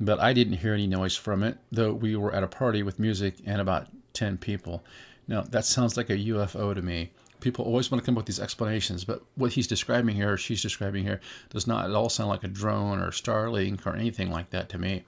but 0.00 0.20
I 0.20 0.32
didn't 0.32 0.54
hear 0.54 0.74
any 0.74 0.86
noise 0.86 1.16
from 1.16 1.42
it, 1.42 1.58
though 1.72 1.92
we 1.92 2.16
were 2.16 2.34
at 2.34 2.42
a 2.42 2.48
party 2.48 2.82
with 2.82 2.98
music 2.98 3.36
and 3.46 3.60
about 3.60 3.88
10 4.12 4.38
people. 4.38 4.84
Now, 5.28 5.42
that 5.42 5.64
sounds 5.64 5.96
like 5.96 6.10
a 6.10 6.16
UFO 6.16 6.74
to 6.74 6.82
me. 6.82 7.12
People 7.40 7.64
always 7.64 7.90
want 7.90 8.02
to 8.02 8.06
come 8.06 8.14
up 8.14 8.20
with 8.20 8.26
these 8.26 8.40
explanations, 8.40 9.04
but 9.04 9.22
what 9.34 9.52
he's 9.52 9.66
describing 9.66 10.16
here, 10.16 10.32
or 10.32 10.36
she's 10.36 10.62
describing 10.62 11.04
here, 11.04 11.20
does 11.50 11.66
not 11.66 11.84
at 11.84 11.94
all 11.94 12.08
sound 12.08 12.30
like 12.30 12.44
a 12.44 12.48
drone 12.48 12.98
or 12.98 13.10
Starlink 13.10 13.86
or 13.86 13.94
anything 13.94 14.30
like 14.30 14.50
that 14.50 14.68
to 14.70 14.78
me. 14.78 15.04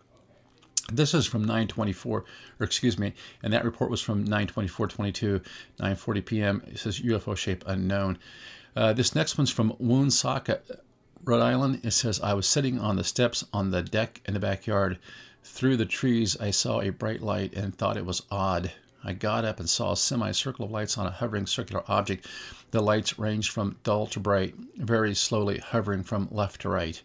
This 0.92 1.12
is 1.12 1.26
from 1.26 1.42
924, 1.42 2.24
or 2.60 2.64
excuse 2.64 2.98
me, 2.98 3.12
and 3.42 3.52
that 3.52 3.64
report 3.64 3.90
was 3.90 4.00
from 4.00 4.26
924.22, 4.26 5.44
9:40 5.78 6.24
p.m. 6.24 6.62
It 6.66 6.78
says 6.78 7.00
UFO 7.00 7.36
shape 7.36 7.62
unknown. 7.66 8.18
Uh, 8.74 8.94
this 8.94 9.14
next 9.14 9.36
one's 9.36 9.50
from 9.50 9.74
Woonsocket, 9.78 10.82
Rhode 11.24 11.42
Island, 11.42 11.80
it 11.84 11.90
says, 11.90 12.20
I 12.20 12.32
was 12.34 12.46
sitting 12.46 12.78
on 12.78 12.96
the 12.96 13.04
steps 13.04 13.44
on 13.52 13.70
the 13.70 13.82
deck 13.82 14.20
in 14.24 14.34
the 14.34 14.40
backyard. 14.40 14.98
Through 15.42 15.76
the 15.76 15.84
trees, 15.84 16.36
I 16.40 16.50
saw 16.50 16.80
a 16.80 16.90
bright 16.90 17.20
light 17.20 17.52
and 17.54 17.74
thought 17.74 17.96
it 17.96 18.06
was 18.06 18.22
odd. 18.30 18.72
I 19.04 19.12
got 19.12 19.44
up 19.44 19.60
and 19.60 19.68
saw 19.68 19.92
a 19.92 19.96
semicircle 19.96 20.64
of 20.64 20.70
lights 20.70 20.96
on 20.96 21.06
a 21.06 21.10
hovering 21.10 21.46
circular 21.46 21.82
object. 21.88 22.26
The 22.70 22.82
lights 22.82 23.18
ranged 23.18 23.50
from 23.50 23.76
dull 23.82 24.06
to 24.08 24.20
bright, 24.20 24.54
very 24.76 25.14
slowly 25.14 25.58
hovering 25.58 26.02
from 26.02 26.28
left 26.30 26.62
to 26.62 26.68
right. 26.68 27.02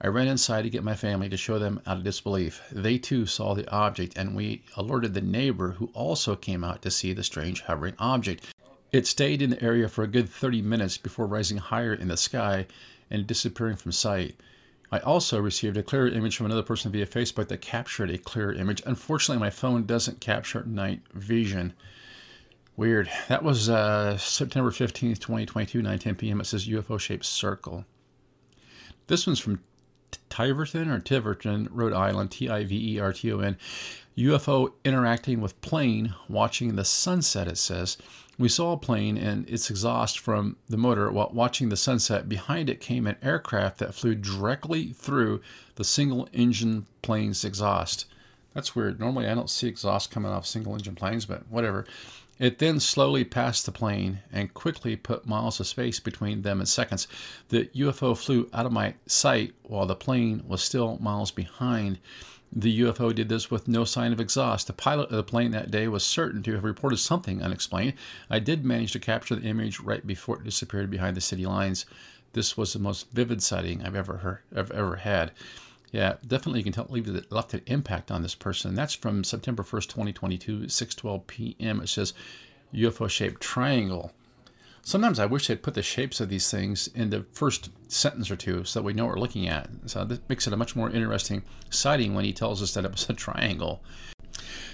I 0.00 0.08
ran 0.08 0.28
inside 0.28 0.62
to 0.62 0.70
get 0.70 0.82
my 0.82 0.96
family 0.96 1.28
to 1.28 1.36
show 1.36 1.58
them 1.58 1.80
out 1.86 1.98
of 1.98 2.04
disbelief. 2.04 2.60
They 2.72 2.98
too 2.98 3.26
saw 3.26 3.54
the 3.54 3.70
object, 3.70 4.18
and 4.18 4.34
we 4.34 4.64
alerted 4.76 5.14
the 5.14 5.20
neighbor 5.20 5.72
who 5.72 5.90
also 5.94 6.34
came 6.36 6.64
out 6.64 6.82
to 6.82 6.90
see 6.90 7.12
the 7.12 7.22
strange 7.22 7.62
hovering 7.62 7.94
object. 7.98 8.52
It 8.90 9.06
stayed 9.06 9.40
in 9.40 9.50
the 9.50 9.62
area 9.62 9.88
for 9.88 10.02
a 10.02 10.08
good 10.08 10.28
30 10.28 10.60
minutes 10.62 10.98
before 10.98 11.26
rising 11.26 11.58
higher 11.58 11.94
in 11.94 12.08
the 12.08 12.16
sky 12.16 12.66
and 13.12 13.26
disappearing 13.26 13.76
from 13.76 13.92
sight. 13.92 14.34
I 14.90 14.98
also 14.98 15.40
received 15.40 15.76
a 15.76 15.82
clear 15.82 16.08
image 16.08 16.36
from 16.36 16.46
another 16.46 16.62
person 16.62 16.90
via 16.90 17.06
Facebook 17.06 17.48
that 17.48 17.60
captured 17.60 18.10
a 18.10 18.18
clear 18.18 18.52
image. 18.52 18.82
Unfortunately, 18.84 19.40
my 19.40 19.50
phone 19.50 19.86
doesn't 19.86 20.20
capture 20.20 20.64
night 20.64 21.02
vision. 21.14 21.74
Weird. 22.76 23.10
That 23.28 23.42
was 23.44 23.68
uh, 23.68 24.16
September 24.16 24.70
15th, 24.70 25.18
2022, 25.18 25.82
9:10 25.82 26.18
p.m. 26.18 26.40
It 26.40 26.46
says 26.46 26.66
UFO 26.66 26.98
shaped 26.98 27.24
circle. 27.24 27.84
This 29.06 29.26
one's 29.26 29.38
from 29.38 29.60
Tiverton 30.30 30.88
or 30.88 30.98
Tiverton, 30.98 31.68
Rhode 31.70 31.92
Island, 31.92 32.30
T 32.30 32.48
I 32.48 32.64
V 32.64 32.94
E 32.94 32.98
R 32.98 33.12
T 33.12 33.30
O 33.32 33.40
N. 33.40 33.56
UFO 34.16 34.72
interacting 34.84 35.40
with 35.40 35.60
plane 35.60 36.14
watching 36.28 36.76
the 36.76 36.84
sunset, 36.84 37.48
it 37.48 37.58
says. 37.58 37.96
We 38.38 38.48
saw 38.48 38.72
a 38.72 38.78
plane 38.78 39.16
and 39.16 39.48
its 39.48 39.70
exhaust 39.70 40.18
from 40.18 40.56
the 40.68 40.76
motor 40.76 41.10
while 41.10 41.30
watching 41.32 41.68
the 41.68 41.76
sunset. 41.76 42.28
Behind 42.28 42.68
it 42.68 42.80
came 42.80 43.06
an 43.06 43.16
aircraft 43.22 43.78
that 43.78 43.94
flew 43.94 44.14
directly 44.14 44.92
through 44.92 45.40
the 45.76 45.84
single 45.84 46.28
engine 46.32 46.86
plane's 47.02 47.44
exhaust. 47.44 48.06
That's 48.54 48.76
weird. 48.76 49.00
Normally, 49.00 49.28
I 49.28 49.34
don't 49.34 49.48
see 49.48 49.68
exhaust 49.68 50.10
coming 50.10 50.30
off 50.30 50.46
single 50.46 50.74
engine 50.74 50.94
planes, 50.94 51.24
but 51.24 51.46
whatever. 51.48 51.86
It 52.38 52.58
then 52.58 52.80
slowly 52.80 53.24
passed 53.24 53.66
the 53.66 53.72
plane 53.72 54.20
and 54.32 54.52
quickly 54.52 54.96
put 54.96 55.26
miles 55.26 55.60
of 55.60 55.66
space 55.66 56.00
between 56.00 56.42
them 56.42 56.60
in 56.60 56.66
seconds. 56.66 57.06
The 57.50 57.66
UFO 57.74 58.16
flew 58.16 58.48
out 58.52 58.66
of 58.66 58.72
my 58.72 58.94
sight 59.06 59.54
while 59.62 59.86
the 59.86 59.94
plane 59.94 60.42
was 60.46 60.62
still 60.62 60.98
miles 61.00 61.30
behind. 61.30 61.98
The 62.54 62.80
UFO 62.80 63.14
did 63.14 63.30
this 63.30 63.50
with 63.50 63.66
no 63.66 63.84
sign 63.84 64.12
of 64.12 64.20
exhaust. 64.20 64.66
The 64.66 64.74
pilot 64.74 65.10
of 65.10 65.16
the 65.16 65.22
plane 65.22 65.52
that 65.52 65.70
day 65.70 65.88
was 65.88 66.04
certain 66.04 66.42
to 66.42 66.52
have 66.52 66.64
reported 66.64 66.98
something 66.98 67.42
unexplained. 67.42 67.94
I 68.28 68.40
did 68.40 68.62
manage 68.62 68.92
to 68.92 68.98
capture 68.98 69.34
the 69.34 69.48
image 69.48 69.80
right 69.80 70.06
before 70.06 70.36
it 70.36 70.44
disappeared 70.44 70.90
behind 70.90 71.16
the 71.16 71.22
city 71.22 71.46
lines. 71.46 71.86
This 72.34 72.56
was 72.56 72.74
the 72.74 72.78
most 72.78 73.10
vivid 73.10 73.42
sighting 73.42 73.82
I've 73.82 73.96
ever 73.96 74.18
heard, 74.18 74.40
I've 74.54 74.70
ever 74.70 74.96
had. 74.96 75.32
Yeah, 75.92 76.16
definitely 76.26 76.60
you 76.60 76.64
can 76.64 76.72
tell 76.74 76.86
leave 76.90 77.08
it 77.08 77.32
left 77.32 77.54
an 77.54 77.62
impact 77.66 78.10
on 78.10 78.22
this 78.22 78.34
person. 78.34 78.74
That's 78.74 78.94
from 78.94 79.24
September 79.24 79.62
1st, 79.62 79.88
2022, 79.88 80.60
6:12 80.60 81.26
p.m. 81.26 81.80
It 81.80 81.88
says 81.88 82.12
UFO 82.74 83.08
shaped 83.08 83.40
triangle. 83.40 84.12
Sometimes 84.84 85.20
I 85.20 85.26
wish 85.26 85.46
they'd 85.46 85.62
put 85.62 85.74
the 85.74 85.82
shapes 85.82 86.20
of 86.20 86.28
these 86.28 86.50
things 86.50 86.88
in 86.88 87.10
the 87.10 87.24
first 87.32 87.70
sentence 87.86 88.30
or 88.30 88.36
two 88.36 88.64
so 88.64 88.80
that 88.80 88.84
we 88.84 88.92
know 88.92 89.06
what 89.06 89.14
we're 89.14 89.20
looking 89.20 89.46
at. 89.46 89.70
So 89.86 90.04
that 90.04 90.28
makes 90.28 90.46
it 90.46 90.52
a 90.52 90.56
much 90.56 90.74
more 90.74 90.90
interesting 90.90 91.44
sighting 91.70 92.14
when 92.14 92.24
he 92.24 92.32
tells 92.32 92.60
us 92.60 92.74
that 92.74 92.84
it 92.84 92.90
was 92.90 93.08
a 93.08 93.12
triangle. 93.12 93.82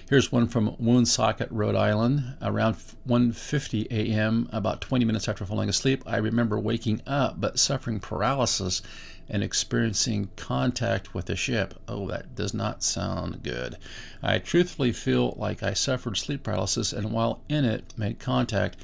Here's 0.09 0.33
one 0.33 0.49
from 0.49 0.75
Woonsocket, 0.79 1.51
Rhode 1.51 1.77
Island. 1.77 2.37
Around 2.41 2.77
1:50 3.07 3.89
a.m., 3.91 4.49
about 4.51 4.81
20 4.81 5.05
minutes 5.05 5.29
after 5.29 5.45
falling 5.45 5.69
asleep, 5.69 6.03
I 6.07 6.17
remember 6.17 6.59
waking 6.59 7.03
up 7.07 7.39
but 7.39 7.59
suffering 7.59 8.01
paralysis 8.01 8.81
and 9.29 9.43
experiencing 9.43 10.31
contact 10.37 11.13
with 11.13 11.27
the 11.27 11.37
ship. 11.37 11.75
Oh, 11.87 12.09
that 12.09 12.35
does 12.35 12.55
not 12.55 12.83
sound 12.83 13.43
good. 13.43 13.77
I 14.23 14.39
truthfully 14.39 14.93
feel 14.93 15.35
like 15.37 15.63
I 15.63 15.75
suffered 15.75 16.17
sleep 16.17 16.45
paralysis 16.45 16.95
and 16.95 17.13
while 17.13 17.43
in 17.51 17.67
it 17.67 17.93
made 17.99 18.19
contact 18.19 18.79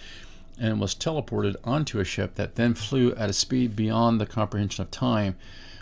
and 0.58 0.80
was 0.80 0.94
teleported 0.94 1.56
onto 1.64 2.00
a 2.00 2.04
ship 2.04 2.34
that 2.34 2.56
then 2.56 2.74
flew 2.74 3.14
at 3.14 3.30
a 3.30 3.32
speed 3.32 3.74
beyond 3.74 4.20
the 4.20 4.26
comprehension 4.26 4.82
of 4.82 4.90
time. 4.90 5.36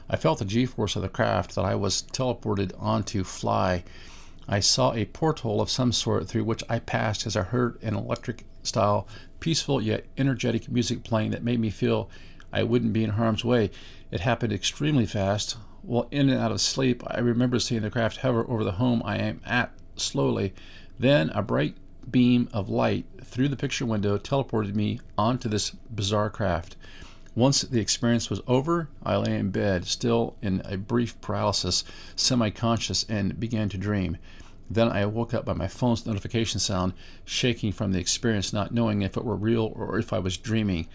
I 0.09 0.17
felt 0.17 0.38
the 0.38 0.45
g 0.45 0.67
force 0.67 0.97
of 0.97 1.02
the 1.02 1.09
craft 1.09 1.55
that 1.55 1.64
I 1.64 1.75
was 1.75 2.02
teleported 2.02 2.73
onto 2.79 3.25
fly. 3.25 3.85
I 4.49 4.61
saw 4.61 4.93
a 4.93 5.05
porthole 5.07 5.61
of 5.61 5.71
some 5.71 5.93
sort 5.93 6.29
through 6.29 6.45
which 6.45 6.64
I 6.69 6.81
passed 6.81 7.26
as 7.26 7.37
I 7.37 7.43
heard 7.43 7.79
an 7.83 7.95
electric 7.95 8.45
style, 8.62 9.07
peaceful 9.41 9.81
yet 9.81 10.05
energetic 10.19 10.71
music 10.71 11.05
playing 11.05 11.31
that 11.31 11.45
made 11.45 11.61
me 11.61 11.71
feel 11.71 12.11
I 12.52 12.62
wouldn't 12.64 12.93
be 12.93 13.05
in 13.05 13.11
harm's 13.11 13.45
way. 13.45 13.71
It 14.11 14.21
happened 14.21 14.52
extremely 14.52 15.07
fast. 15.07 15.57
While 15.83 16.09
in 16.11 16.29
and 16.29 16.38
out 16.38 16.52
of 16.52 16.61
sleep, 16.61 17.02
I 17.07 17.19
remember 17.21 17.59
seeing 17.59 17.83
the 17.83 17.91
craft 17.91 18.19
hover 18.19 18.45
over 18.49 18.62
the 18.62 18.73
home 18.73 19.02
I 19.05 19.17
am 19.17 19.41
at 19.45 19.73
slowly. 19.97 20.55
Then 20.99 21.31
a 21.31 21.43
bright 21.43 21.76
beam 22.11 22.49
of 22.52 22.68
light 22.68 23.06
through 23.23 23.49
the 23.49 23.56
picture 23.56 23.87
window 23.87 24.18
teleported 24.18 24.75
me 24.75 25.00
onto 25.16 25.49
this 25.49 25.71
bizarre 25.71 26.30
craft. 26.30 26.76
Once 27.35 27.62
the 27.62 27.80
experience 27.80 28.28
was 28.28 28.42
over, 28.47 28.88
I 29.02 29.16
lay 29.16 29.38
in 29.38 29.50
bed, 29.50 29.87
still 29.87 30.37
in 30.42 30.61
a 30.66 30.76
brief 30.76 31.18
paralysis, 31.23 31.82
semi 32.14 32.50
conscious, 32.50 33.06
and 33.09 33.40
began 33.40 33.71
to 33.71 33.78
dream. 33.78 34.18
Then 34.68 34.88
I 34.88 35.06
woke 35.06 35.32
up 35.32 35.44
by 35.44 35.54
my 35.54 35.68
phone's 35.68 36.06
notification 36.06 36.61
sound, 36.61 36.92
shaking 37.25 37.73
from 37.73 37.92
the 37.92 37.99
experience, 37.99 38.52
not 38.52 38.75
knowing 38.75 39.02
if 39.02 39.16
it 39.16 39.25
were 39.25 39.37
real 39.37 39.73
or 39.75 39.99
if 39.99 40.12
I 40.12 40.18
was 40.18 40.37
dreaming. 40.37 40.88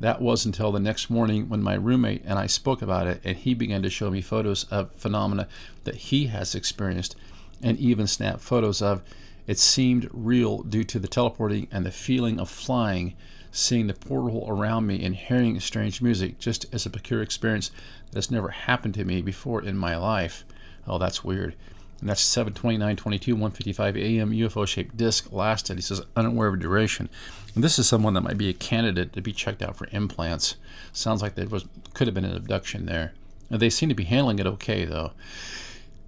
That 0.00 0.20
was 0.20 0.44
until 0.44 0.72
the 0.72 0.80
next 0.80 1.10
morning 1.10 1.48
when 1.48 1.62
my 1.62 1.74
roommate 1.74 2.22
and 2.24 2.38
I 2.38 2.46
spoke 2.46 2.82
about 2.82 3.06
it, 3.06 3.20
and 3.24 3.36
he 3.36 3.54
began 3.54 3.82
to 3.82 3.90
show 3.90 4.10
me 4.10 4.20
photos 4.20 4.64
of 4.64 4.92
phenomena 4.92 5.46
that 5.84 5.94
he 5.94 6.26
has 6.26 6.54
experienced 6.54 7.16
and 7.62 7.78
even 7.78 8.06
snap 8.06 8.40
photos 8.40 8.82
of. 8.82 9.02
It 9.46 9.58
seemed 9.58 10.08
real 10.12 10.62
due 10.62 10.84
to 10.84 10.98
the 10.98 11.08
teleporting 11.08 11.68
and 11.70 11.84
the 11.84 11.90
feeling 11.90 12.38
of 12.38 12.48
flying, 12.48 13.14
seeing 13.50 13.86
the 13.86 13.94
portal 13.94 14.44
around 14.48 14.86
me 14.86 15.04
and 15.04 15.14
hearing 15.14 15.58
strange 15.60 16.00
music, 16.00 16.38
just 16.38 16.66
as 16.72 16.86
a 16.86 16.90
peculiar 16.90 17.22
experience 17.22 17.70
that 18.10 18.16
has 18.16 18.30
never 18.30 18.48
happened 18.48 18.94
to 18.94 19.04
me 19.04 19.20
before 19.20 19.62
in 19.62 19.76
my 19.76 19.96
life. 19.96 20.44
Oh, 20.86 20.98
that's 20.98 21.24
weird. 21.24 21.54
And 22.00 22.08
that's 22.08 22.20
72922, 22.20 23.34
155 23.34 23.96
AM 23.96 24.32
UFO 24.32 24.66
shaped 24.66 24.96
disc 24.96 25.30
lasted. 25.32 25.76
He 25.76 25.82
says, 25.82 26.02
unaware 26.16 26.48
of 26.48 26.58
duration. 26.58 27.08
And 27.54 27.62
this 27.62 27.78
is 27.78 27.86
someone 27.86 28.14
that 28.14 28.22
might 28.22 28.38
be 28.38 28.48
a 28.48 28.54
candidate 28.54 29.12
to 29.12 29.20
be 29.20 29.32
checked 29.32 29.62
out 29.62 29.76
for 29.76 29.86
implants. 29.92 30.56
Sounds 30.92 31.22
like 31.22 31.36
there 31.36 31.46
was 31.46 31.64
could 31.94 32.08
have 32.08 32.14
been 32.14 32.24
an 32.24 32.36
abduction 32.36 32.86
there. 32.86 33.12
And 33.50 33.60
they 33.60 33.70
seem 33.70 33.88
to 33.88 33.94
be 33.94 34.04
handling 34.04 34.40
it 34.40 34.46
okay, 34.46 34.84
though. 34.84 35.12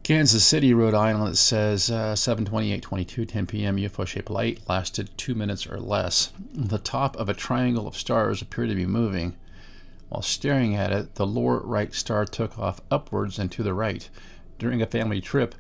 Kansas 0.05 0.45
City, 0.45 0.75
Rhode 0.75 0.93
Island, 0.93 1.39
says 1.39 1.91
uh, 1.91 2.15
728 2.15 3.27
10 3.27 3.47
p.m. 3.47 3.77
UFO 3.79 4.07
shaped 4.07 4.29
light 4.29 4.61
lasted 4.69 5.09
two 5.17 5.35
minutes 5.35 5.67
or 5.67 5.81
less. 5.81 6.31
The 6.53 6.77
top 6.77 7.17
of 7.17 7.31
a 7.31 7.35
triangle 7.35 7.89
of 7.89 7.97
stars 7.97 8.43
appeared 8.43 8.69
to 8.69 8.75
be 8.75 8.85
moving. 8.85 9.35
While 10.11 10.21
staring 10.21 10.75
at 10.75 10.93
it, 10.93 11.15
the 11.15 11.27
lower 11.27 11.59
right 11.61 11.95
star 11.95 12.27
took 12.27 12.59
off 12.59 12.83
upwards 12.91 13.39
and 13.39 13.51
to 13.53 13.63
the 13.63 13.73
right. 13.73 14.07
During 14.59 14.83
a 14.83 14.87
family 14.87 15.23
trip, 15.23 15.55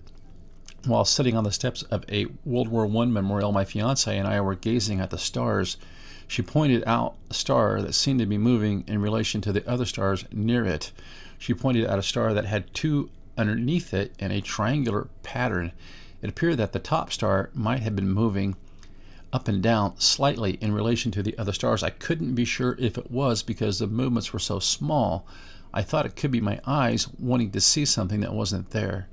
while 0.84 1.06
sitting 1.06 1.38
on 1.38 1.44
the 1.44 1.50
steps 1.50 1.80
of 1.84 2.04
a 2.12 2.26
World 2.44 2.68
War 2.68 2.84
I 2.84 3.06
memorial, 3.06 3.50
my 3.50 3.64
fiance 3.64 4.14
and 4.14 4.28
I 4.28 4.42
were 4.42 4.56
gazing 4.56 5.00
at 5.00 5.08
the 5.08 5.16
stars. 5.16 5.78
She 6.28 6.42
pointed 6.42 6.84
out 6.86 7.14
a 7.30 7.34
star 7.34 7.80
that 7.80 7.94
seemed 7.94 8.20
to 8.20 8.26
be 8.26 8.36
moving 8.36 8.84
in 8.86 9.00
relation 9.00 9.40
to 9.40 9.52
the 9.52 9.66
other 9.66 9.86
stars 9.86 10.26
near 10.30 10.66
it. 10.66 10.92
She 11.38 11.54
pointed 11.54 11.86
out 11.86 11.98
a 11.98 12.02
star 12.02 12.34
that 12.34 12.44
had 12.44 12.74
two 12.74 13.08
underneath 13.36 13.92
it 13.94 14.14
in 14.18 14.30
a 14.30 14.40
triangular 14.40 15.08
pattern. 15.22 15.72
It 16.22 16.30
appeared 16.30 16.56
that 16.58 16.72
the 16.72 16.78
top 16.78 17.12
star 17.12 17.50
might 17.54 17.80
have 17.80 17.96
been 17.96 18.08
moving 18.08 18.56
up 19.32 19.48
and 19.48 19.62
down 19.62 19.98
slightly 19.98 20.52
in 20.60 20.72
relation 20.72 21.10
to 21.10 21.22
the 21.22 21.36
other 21.36 21.52
stars. 21.52 21.82
I 21.82 21.90
couldn't 21.90 22.34
be 22.34 22.44
sure 22.44 22.76
if 22.78 22.96
it 22.96 23.10
was 23.10 23.42
because 23.42 23.78
the 23.78 23.88
movements 23.88 24.32
were 24.32 24.38
so 24.38 24.60
small. 24.60 25.26
I 25.72 25.82
thought 25.82 26.06
it 26.06 26.14
could 26.14 26.30
be 26.30 26.40
my 26.40 26.60
eyes 26.66 27.08
wanting 27.18 27.50
to 27.50 27.60
see 27.60 27.84
something 27.84 28.20
that 28.20 28.32
wasn't 28.32 28.70
there. 28.70 29.08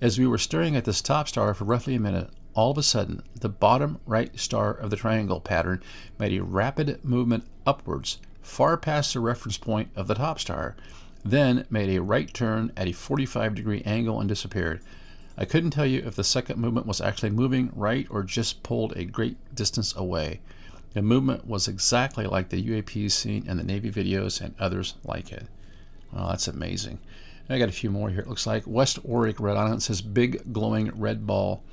As 0.00 0.18
we 0.18 0.26
were 0.26 0.38
staring 0.38 0.76
at 0.76 0.84
this 0.84 1.00
top 1.00 1.28
star 1.28 1.54
for 1.54 1.64
roughly 1.64 1.94
a 1.94 2.00
minute, 2.00 2.28
all 2.52 2.70
of 2.70 2.78
a 2.78 2.82
sudden, 2.82 3.22
the 3.34 3.48
bottom 3.48 3.98
right 4.06 4.38
star 4.38 4.72
of 4.72 4.90
the 4.90 4.96
triangle 4.96 5.40
pattern 5.40 5.82
made 6.18 6.38
a 6.38 6.44
rapid 6.44 7.02
movement 7.02 7.44
upwards, 7.66 8.18
far 8.42 8.76
past 8.76 9.14
the 9.14 9.20
reference 9.20 9.56
point 9.56 9.88
of 9.96 10.06
the 10.06 10.14
top 10.14 10.38
star 10.38 10.76
then 11.24 11.66
made 11.70 11.96
a 11.96 12.02
right 12.02 12.32
turn 12.32 12.70
at 12.76 12.86
a 12.86 12.92
45 12.92 13.54
degree 13.54 13.82
angle 13.86 14.20
and 14.20 14.28
disappeared. 14.28 14.80
I 15.36 15.44
couldn't 15.44 15.70
tell 15.70 15.86
you 15.86 16.02
if 16.06 16.14
the 16.14 16.22
second 16.22 16.60
movement 16.60 16.86
was 16.86 17.00
actually 17.00 17.30
moving 17.30 17.72
right 17.74 18.06
or 18.10 18.22
just 18.22 18.62
pulled 18.62 18.96
a 18.96 19.04
great 19.04 19.36
distance 19.54 19.94
away. 19.96 20.40
The 20.92 21.02
movement 21.02 21.46
was 21.46 21.66
exactly 21.66 22.24
like 22.24 22.50
the 22.50 22.62
UAPs 22.62 23.12
seen 23.12 23.48
in 23.48 23.56
the 23.56 23.64
Navy 23.64 23.90
videos 23.90 24.40
and 24.40 24.54
others 24.60 24.94
like 25.04 25.32
it. 25.32 25.48
Well, 26.12 26.28
that's 26.28 26.46
amazing. 26.46 27.00
I 27.48 27.58
got 27.58 27.68
a 27.68 27.72
few 27.72 27.90
more 27.90 28.10
here. 28.10 28.20
It 28.20 28.28
looks 28.28 28.46
like 28.46 28.62
West 28.66 29.04
Warwick, 29.04 29.40
Rhode 29.40 29.56
Island 29.56 29.82
says 29.82 30.00
big 30.00 30.52
glowing 30.52 30.92
red 30.94 31.26
ball 31.26 31.64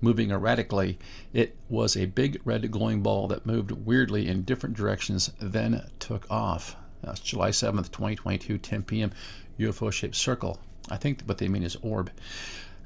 moving 0.00 0.30
erratically. 0.30 0.98
It 1.32 1.56
was 1.68 1.96
a 1.96 2.04
big 2.04 2.40
red 2.44 2.70
glowing 2.70 3.02
ball 3.02 3.28
that 3.28 3.46
moved 3.46 3.70
weirdly 3.70 4.28
in 4.28 4.42
different 4.42 4.76
directions, 4.76 5.32
then 5.40 5.88
took 5.98 6.30
off. 6.30 6.76
That's 7.02 7.20
July 7.20 7.50
7th, 7.50 7.90
2022, 7.92 8.58
10 8.58 8.82
p.m. 8.82 9.12
UFO 9.58 9.92
shaped 9.92 10.16
circle. 10.16 10.58
I 10.90 10.96
think 10.96 11.22
what 11.22 11.38
they 11.38 11.48
mean 11.48 11.62
is 11.62 11.76
orb. 11.82 12.10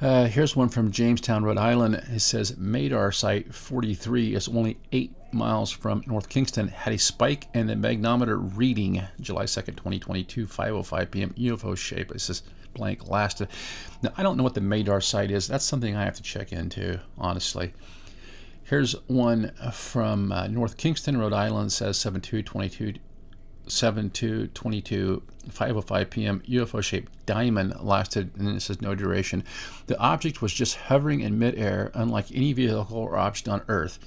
Uh, 0.01 0.27
here's 0.27 0.57
one 0.57 0.71
from 0.71 0.91
Jamestown, 0.91 1.45
Rhode 1.45 1.59
Island. 1.59 1.95
It 1.95 2.21
says 2.21 2.57
Madar 2.57 3.13
Site 3.13 3.55
43 3.55 4.35
is 4.35 4.49
only 4.49 4.79
8 4.93 5.15
miles 5.33 5.71
from 5.71 6.03
North 6.07 6.31
Kingstown. 6.31 6.69
Had 6.69 6.95
a 6.95 6.99
spike 6.99 7.49
in 7.53 7.67
the 7.67 7.75
magnetometer 7.75 8.57
reading 8.57 9.03
July 9.21 9.45
2nd, 9.45 9.77
2022, 9.77 10.47
5.05 10.47 11.11
p.m. 11.11 11.35
UFO 11.37 11.77
shape. 11.77 12.13
It 12.13 12.21
says 12.23 12.43
blank 12.73 13.09
lasted. 13.09 13.49
Now, 14.03 14.13
I 14.17 14.23
don't 14.23 14.39
know 14.39 14.43
what 14.43 14.55
the 14.55 14.63
Madar 14.63 15.03
site 15.03 15.31
is. 15.31 15.47
That's 15.47 15.67
something 15.67 15.95
I 15.95 16.05
have 16.05 16.17
to 16.17 16.23
check 16.23 16.53
into, 16.53 17.01
honestly. 17.19 17.75
Here's 18.65 18.93
one 19.09 19.53
from 19.73 20.33
uh, 20.33 20.47
North 20.47 20.79
Kingstown, 20.79 21.19
Rhode 21.19 21.33
Island. 21.35 21.73
Says 21.73 21.99
7222 21.99 23.01
7 23.71 24.11
to 24.11 24.49
22, 24.49 25.23
5.05 25.49 26.11
p.m. 26.11 26.43
UFO 26.49 26.83
shaped 26.83 27.11
diamond 27.27 27.75
lasted, 27.81 28.31
and 28.37 28.57
it 28.57 28.61
says 28.61 28.81
no 28.81 28.95
duration. 28.95 29.45
The 29.87 29.99
object 29.99 30.43
was 30.43 30.53
just 30.53 30.77
hovering 30.77 31.21
in 31.21 31.39
midair, 31.39 31.91
unlike 31.95 32.35
any 32.35 32.53
vehicle 32.53 32.97
or 32.97 33.17
object 33.17 33.49
on 33.49 33.63
Earth. 33.69 33.99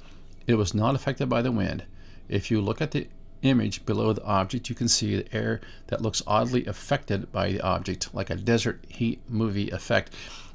It 0.46 0.54
was 0.54 0.74
not 0.74 0.94
affected 0.94 1.28
by 1.28 1.42
the 1.42 1.52
wind. 1.52 1.84
If 2.28 2.50
you 2.50 2.60
look 2.60 2.80
at 2.80 2.90
the 2.90 3.08
image 3.42 3.84
below 3.84 4.12
the 4.12 4.24
object, 4.24 4.68
you 4.68 4.74
can 4.74 4.88
see 4.88 5.16
the 5.16 5.34
air 5.34 5.60
that 5.88 6.00
looks 6.00 6.22
oddly 6.26 6.66
affected 6.66 7.30
by 7.32 7.52
the 7.52 7.60
object, 7.60 8.14
like 8.14 8.30
a 8.30 8.36
desert 8.36 8.84
heat 8.88 9.20
movie 9.28 9.70
effect. 9.70 10.12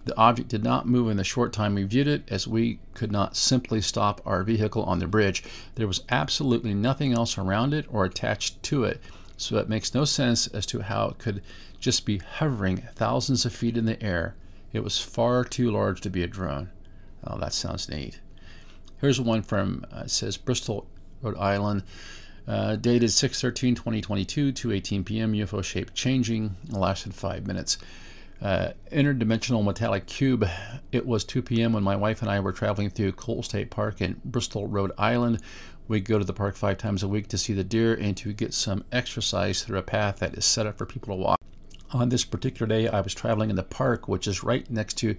The 0.10 0.18
object 0.18 0.50
did 0.50 0.64
not 0.64 0.88
move 0.88 1.12
in 1.12 1.18
the 1.18 1.24
short 1.24 1.54
time 1.54 1.76
we 1.76 1.84
viewed 1.84 2.08
it, 2.08 2.24
as 2.30 2.48
we 2.48 2.80
could 2.96 3.12
not 3.12 3.38
simply 3.38 3.80
stop 3.80 4.22
our 4.26 4.44
vehicle 4.44 4.82
on 4.86 4.98
the 4.98 5.06
bridge. 5.06 5.44
There 5.76 5.86
was 5.86 6.02
absolutely 6.10 6.74
nothing 6.74 7.14
else 7.14 7.38
around 7.38 7.76
it 7.76 7.86
or 7.92 8.06
attached 8.06 8.64
to 8.64 8.86
it, 8.86 9.00
so 9.38 9.58
it 9.58 9.70
makes 9.70 9.94
no 9.94 10.06
sense 10.06 10.48
as 10.48 10.66
to 10.66 10.80
how 10.80 11.10
it 11.10 11.20
could 11.20 11.44
just 11.80 12.08
be 12.08 12.18
hovering 12.18 12.78
thousands 12.96 13.46
of 13.46 13.54
feet 13.54 13.78
in 13.78 13.86
the 13.86 14.02
air. 14.02 14.34
It 14.74 14.84
was 14.84 15.00
far 15.00 15.44
too 15.44 15.70
large 15.70 16.02
to 16.02 16.10
be 16.10 16.24
a 16.24 16.28
drone. 16.28 16.72
Oh, 17.24 17.38
that 17.38 17.54
sounds 17.54 17.88
neat. 17.88 18.20
Here's 19.02 19.22
one 19.22 19.44
from, 19.44 19.86
uh, 19.92 20.08
says 20.08 20.38
Bristol, 20.38 20.88
Rhode 21.22 21.38
Island. 21.38 21.84
Uh, 22.48 22.78
dated 22.78 23.12
6 23.12 23.42
2022, 23.42 24.54
2.18 24.54 25.06
p.m. 25.06 25.34
UFO 25.34 25.64
shape 25.64 25.94
changing. 25.94 26.56
Lasted 26.68 27.14
five 27.14 27.46
minutes. 27.46 27.78
Uh, 28.42 28.72
interdimensional 28.92 29.64
metallic 29.64 30.06
cube. 30.06 30.48
It 30.92 31.06
was 31.06 31.26
2 31.26 31.42
p.m. 31.42 31.74
when 31.74 31.84
my 31.84 31.96
wife 31.96 32.22
and 32.22 32.32
I 32.32 32.40
were 32.40 32.54
traveling 32.54 32.90
through 32.90 33.12
Colt 33.14 33.46
State 33.46 33.70
Park 33.70 34.02
in 34.02 34.22
Bristol, 34.24 34.68
Rhode 34.68 34.94
Island. 34.98 35.42
We 35.88 36.00
go 36.00 36.20
to 36.20 36.26
the 36.26 36.34
park 36.34 36.56
five 36.56 36.78
times 36.78 37.04
a 37.04 37.08
week 37.08 37.28
to 37.30 37.38
see 37.38 37.54
the 37.54 37.64
deer 37.64 37.94
and 37.96 38.16
to 38.18 38.32
get 38.32 38.54
some 38.54 38.86
exercise 38.92 39.64
through 39.64 39.80
a 39.80 39.84
path 39.84 40.20
that 40.20 40.38
is 40.38 40.46
set 40.46 40.68
up 40.68 40.78
for 40.78 40.86
people 40.86 41.16
to 41.16 41.22
walk. 41.22 41.40
On 41.92 42.10
this 42.10 42.24
particular 42.24 42.68
day, 42.68 42.88
I 42.88 43.02
was 43.02 43.14
traveling 43.14 43.50
in 43.50 43.56
the 43.56 43.64
park, 43.64 44.08
which 44.08 44.28
is 44.28 44.44
right 44.44 44.70
next 44.70 44.94
to 45.00 45.16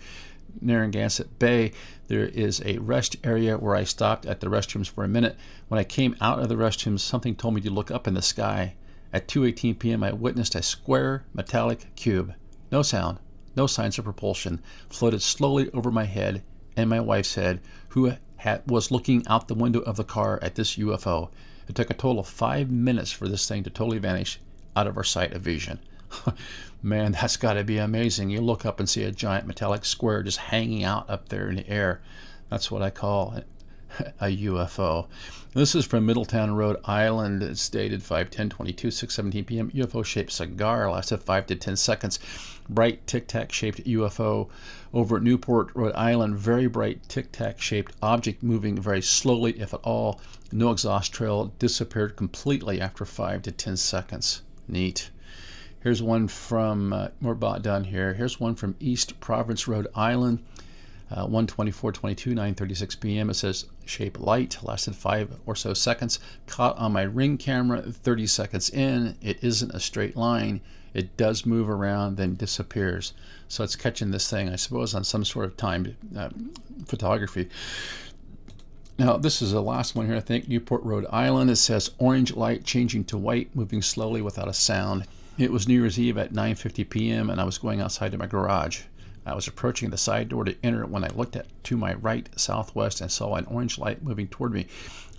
Narragansett 0.60 1.38
Bay, 1.38 1.72
there 2.08 2.26
is 2.26 2.60
a 2.64 2.78
rest 2.78 3.16
area 3.22 3.56
where 3.56 3.76
I 3.76 3.84
stopped 3.84 4.26
at 4.26 4.40
the 4.40 4.48
restrooms 4.48 4.88
for 4.88 5.04
a 5.04 5.08
minute. 5.08 5.36
When 5.68 5.78
I 5.78 5.84
came 5.84 6.16
out 6.20 6.40
of 6.40 6.48
the 6.48 6.56
restrooms, 6.56 7.00
something 7.00 7.36
told 7.36 7.54
me 7.54 7.60
to 7.60 7.70
look 7.70 7.90
up 7.90 8.08
in 8.08 8.14
the 8.14 8.22
sky. 8.22 8.74
At 9.12 9.28
2:18 9.28 9.78
p.m., 9.78 10.02
I 10.02 10.12
witnessed 10.12 10.54
a 10.54 10.62
square 10.62 11.24
metallic 11.34 11.94
cube. 11.94 12.34
No 12.70 12.82
sound, 12.82 13.18
no 13.56 13.66
signs 13.66 13.98
of 13.98 14.04
propulsion, 14.04 14.60
floated 14.88 15.22
slowly 15.22 15.70
over 15.72 15.90
my 15.90 16.04
head 16.04 16.42
and 16.76 16.88
my 16.88 17.00
wife's 17.00 17.34
head, 17.34 17.60
who 17.90 18.14
had, 18.36 18.62
was 18.66 18.90
looking 18.90 19.26
out 19.26 19.48
the 19.48 19.54
window 19.54 19.80
of 19.80 19.96
the 19.96 20.04
car 20.04 20.38
at 20.40 20.54
this 20.54 20.76
UFO. 20.76 21.30
It 21.68 21.74
took 21.74 21.90
a 21.90 21.94
total 21.94 22.20
of 22.20 22.28
five 22.28 22.70
minutes 22.70 23.12
for 23.12 23.28
this 23.28 23.48
thing 23.48 23.64
to 23.64 23.70
totally 23.70 23.98
vanish 23.98 24.40
out 24.76 24.86
of 24.86 24.96
our 24.96 25.04
sight 25.04 25.32
of 25.32 25.42
vision. 25.42 25.80
Man, 26.82 27.12
that's 27.12 27.36
got 27.36 27.54
to 27.54 27.64
be 27.64 27.78
amazing. 27.78 28.30
You 28.30 28.40
look 28.40 28.64
up 28.64 28.80
and 28.80 28.88
see 28.88 29.04
a 29.04 29.12
giant 29.12 29.46
metallic 29.46 29.84
square 29.84 30.22
just 30.22 30.38
hanging 30.38 30.84
out 30.84 31.10
up 31.10 31.28
there 31.28 31.48
in 31.48 31.56
the 31.56 31.68
air. 31.68 32.00
That's 32.48 32.70
what 32.70 32.82
I 32.82 32.90
call 32.90 33.34
a 34.20 34.26
UFO. 34.26 35.06
This 35.52 35.74
is 35.74 35.84
from 35.84 36.06
Middletown, 36.06 36.54
Rhode 36.54 36.80
Island. 36.84 37.42
It's 37.42 37.68
dated 37.68 38.02
5:10:22, 38.02 38.88
6:17 38.88 39.46
p.m. 39.46 39.70
UFO-shaped 39.70 40.30
cigar 40.30 40.90
lasted 40.90 41.18
five 41.18 41.46
to 41.46 41.56
ten 41.56 41.76
seconds. 41.76 42.18
Bright 42.68 43.04
tic-tac 43.06 43.50
shaped 43.52 43.84
UFO 43.84 44.48
over 44.94 45.16
at 45.16 45.22
Newport, 45.22 45.70
Rhode 45.74 45.94
Island. 45.94 46.38
Very 46.38 46.68
bright 46.68 47.08
tic-tac 47.08 47.60
shaped 47.60 47.96
object 48.00 48.42
moving 48.42 48.80
very 48.80 49.02
slowly, 49.02 49.58
if 49.58 49.74
at 49.74 49.80
all. 49.82 50.20
No 50.52 50.70
exhaust 50.70 51.12
trail. 51.12 51.52
Disappeared 51.58 52.16
completely 52.16 52.80
after 52.80 53.04
five 53.04 53.42
to 53.42 53.50
ten 53.50 53.76
seconds. 53.76 54.42
Neat. 54.68 55.10
Here's 55.80 56.02
one 56.02 56.28
from, 56.28 56.92
uh, 56.92 57.08
more 57.20 57.34
bought 57.34 57.62
done 57.62 57.84
here. 57.84 58.12
Here's 58.14 58.38
one 58.38 58.54
from 58.54 58.76
East 58.78 59.18
Providence, 59.18 59.66
Rhode 59.66 59.88
Island. 59.94 60.44
Uh, 61.10 61.26
124.22, 61.26 62.34
9.36 62.34 63.00
p.m. 63.00 63.30
It 63.30 63.34
says 63.34 63.66
shape 63.84 64.20
light, 64.20 64.58
lasted 64.62 64.94
five 64.94 65.38
or 65.44 65.56
so 65.56 65.74
seconds. 65.74 66.20
Caught 66.46 66.78
on 66.78 66.92
my 66.92 67.02
ring 67.02 67.36
camera 67.36 67.82
30 67.82 68.26
seconds 68.28 68.70
in. 68.70 69.16
It 69.20 69.42
isn't 69.42 69.74
a 69.74 69.80
straight 69.80 70.16
line. 70.16 70.60
It 70.94 71.16
does 71.16 71.46
move 71.46 71.68
around, 71.68 72.16
then 72.16 72.34
disappears. 72.36 73.12
So 73.48 73.64
it's 73.64 73.76
catching 73.76 74.10
this 74.10 74.30
thing, 74.30 74.48
I 74.48 74.56
suppose, 74.56 74.94
on 74.94 75.04
some 75.04 75.24
sort 75.24 75.46
of 75.46 75.56
timed 75.56 75.96
uh, 76.16 76.30
photography. 76.86 77.48
Now, 78.98 79.16
this 79.16 79.40
is 79.40 79.52
the 79.52 79.62
last 79.62 79.94
one 79.94 80.06
here, 80.06 80.16
I 80.16 80.20
think. 80.20 80.48
Newport, 80.48 80.82
Rhode 80.82 81.06
Island. 81.10 81.50
It 81.50 81.56
says 81.56 81.90
orange 81.98 82.34
light 82.34 82.64
changing 82.64 83.04
to 83.04 83.18
white, 83.18 83.54
moving 83.56 83.82
slowly 83.82 84.20
without 84.20 84.48
a 84.48 84.52
sound. 84.52 85.06
It 85.38 85.50
was 85.50 85.66
New 85.66 85.80
Year's 85.80 85.98
Eve 85.98 86.18
at 86.18 86.34
9:50 86.34 86.88
p.m. 86.90 87.30
and 87.30 87.40
I 87.40 87.44
was 87.44 87.56
going 87.56 87.80
outside 87.80 88.12
to 88.12 88.18
my 88.18 88.26
garage. 88.26 88.82
I 89.26 89.34
was 89.34 89.46
approaching 89.46 89.90
the 89.90 89.98
side 89.98 90.30
door 90.30 90.44
to 90.44 90.56
enter 90.62 90.86
when 90.86 91.04
I 91.04 91.08
looked 91.08 91.36
at 91.36 91.46
to 91.64 91.76
my 91.76 91.94
right 91.94 92.28
southwest 92.36 93.00
and 93.00 93.12
saw 93.12 93.34
an 93.34 93.44
orange 93.46 93.78
light 93.78 94.02
moving 94.02 94.28
toward 94.28 94.52
me. 94.52 94.66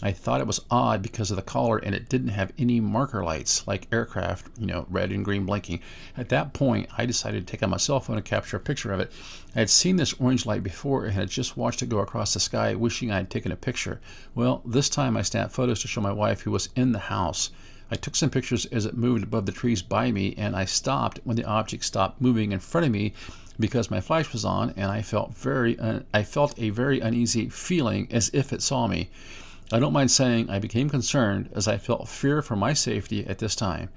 I 0.01 0.11
thought 0.11 0.41
it 0.41 0.47
was 0.47 0.65
odd 0.71 1.03
because 1.03 1.29
of 1.29 1.35
the 1.35 1.43
color 1.43 1.77
and 1.77 1.93
it 1.93 2.09
didn't 2.09 2.29
have 2.29 2.51
any 2.57 2.79
marker 2.79 3.23
lights 3.23 3.67
like 3.67 3.87
aircraft, 3.91 4.47
you 4.57 4.65
know, 4.65 4.87
red 4.89 5.11
and 5.11 5.23
green 5.23 5.45
blinking. 5.45 5.81
At 6.17 6.29
that 6.29 6.53
point, 6.53 6.89
I 6.97 7.05
decided 7.05 7.45
to 7.45 7.51
take 7.51 7.61
out 7.61 7.69
my 7.69 7.77
cell 7.77 7.99
phone 7.99 8.15
and 8.15 8.25
capture 8.25 8.57
a 8.57 8.59
picture 8.59 8.91
of 8.91 8.99
it. 8.99 9.11
I 9.55 9.59
had 9.59 9.69
seen 9.69 9.97
this 9.97 10.13
orange 10.13 10.47
light 10.47 10.63
before 10.63 11.05
and 11.05 11.13
had 11.13 11.29
just 11.29 11.55
watched 11.55 11.83
it 11.83 11.89
go 11.89 11.99
across 11.99 12.33
the 12.33 12.39
sky, 12.39 12.73
wishing 12.73 13.11
I 13.11 13.17
had 13.17 13.29
taken 13.29 13.51
a 13.51 13.55
picture. 13.55 14.01
Well, 14.33 14.63
this 14.65 14.89
time 14.89 15.15
I 15.15 15.21
snapped 15.21 15.53
photos 15.53 15.81
to 15.81 15.87
show 15.87 16.01
my 16.01 16.11
wife 16.11 16.41
who 16.41 16.51
was 16.51 16.69
in 16.75 16.91
the 16.91 16.97
house. 16.97 17.51
I 17.91 17.95
took 17.95 18.15
some 18.15 18.29
pictures 18.29 18.65
as 18.67 18.85
it 18.85 18.97
moved 18.97 19.21
above 19.23 19.45
the 19.45 19.51
trees 19.51 19.81
by 19.81 20.11
me, 20.11 20.33
and 20.37 20.55
I 20.55 20.63
stopped 20.65 21.19
when 21.25 21.35
the 21.35 21.43
object 21.43 21.83
stopped 21.83 22.21
moving 22.21 22.53
in 22.53 22.59
front 22.59 22.87
of 22.87 22.91
me 22.93 23.13
because 23.61 23.89
my 23.89 24.01
flash 24.01 24.33
was 24.33 24.43
on, 24.43 24.73
and 24.75 24.91
I 24.91 25.01
felt 25.01 25.35
very 25.35 25.79
un- 25.79 26.05
I 26.13 26.23
felt 26.23 26.59
a 26.59 26.71
very 26.71 26.99
uneasy 26.99 27.47
feeling 27.47 28.07
as 28.11 28.29
if 28.33 28.51
it 28.51 28.61
saw 28.61 28.87
me. 28.87 29.09
I 29.71 29.79
don't 29.79 29.93
mind 29.93 30.11
saying 30.11 30.49
I 30.49 30.59
became 30.59 30.89
concerned 30.89 31.49
as 31.53 31.67
I 31.67 31.77
felt 31.77 32.09
fear 32.09 32.41
for 32.41 32.57
my 32.57 32.73
safety 32.73 33.25
at 33.25 33.37
this 33.37 33.55
time. 33.55 33.89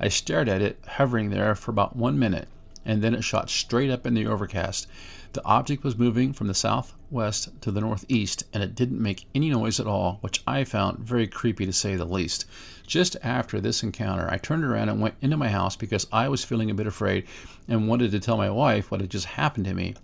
I 0.00 0.08
stared 0.08 0.48
at 0.48 0.62
it, 0.62 0.82
hovering 0.86 1.30
there 1.30 1.54
for 1.54 1.70
about 1.70 1.94
one 1.94 2.18
minute, 2.18 2.48
and 2.84 3.02
then 3.02 3.14
it 3.14 3.24
shot 3.24 3.50
straight 3.50 3.90
up 3.90 4.06
in 4.06 4.14
the 4.14 4.26
overcast. 4.26 4.86
The 5.32 5.44
object 5.44 5.84
was 5.84 5.96
moving 5.96 6.32
from 6.32 6.48
the 6.48 6.54
southwest 6.54 7.60
to 7.60 7.70
the 7.70 7.80
northeast, 7.80 8.44
and 8.52 8.62
it 8.62 8.74
didn't 8.74 9.00
make 9.00 9.26
any 9.34 9.50
noise 9.50 9.78
at 9.78 9.86
all, 9.86 10.18
which 10.22 10.42
I 10.46 10.64
found 10.64 10.98
very 10.98 11.28
creepy 11.28 11.66
to 11.66 11.72
say 11.72 11.94
the 11.94 12.04
least. 12.04 12.46
Just 12.86 13.16
after 13.22 13.60
this 13.60 13.84
encounter, 13.84 14.28
I 14.28 14.38
turned 14.38 14.64
around 14.64 14.88
and 14.88 15.00
went 15.00 15.14
into 15.20 15.36
my 15.36 15.48
house 15.48 15.76
because 15.76 16.08
I 16.12 16.28
was 16.28 16.44
feeling 16.44 16.70
a 16.70 16.74
bit 16.74 16.88
afraid 16.88 17.26
and 17.68 17.86
wanted 17.86 18.10
to 18.10 18.18
tell 18.18 18.36
my 18.36 18.50
wife 18.50 18.90
what 18.90 19.00
had 19.00 19.10
just 19.10 19.26
happened 19.26 19.66
to 19.66 19.74
me. 19.74 19.94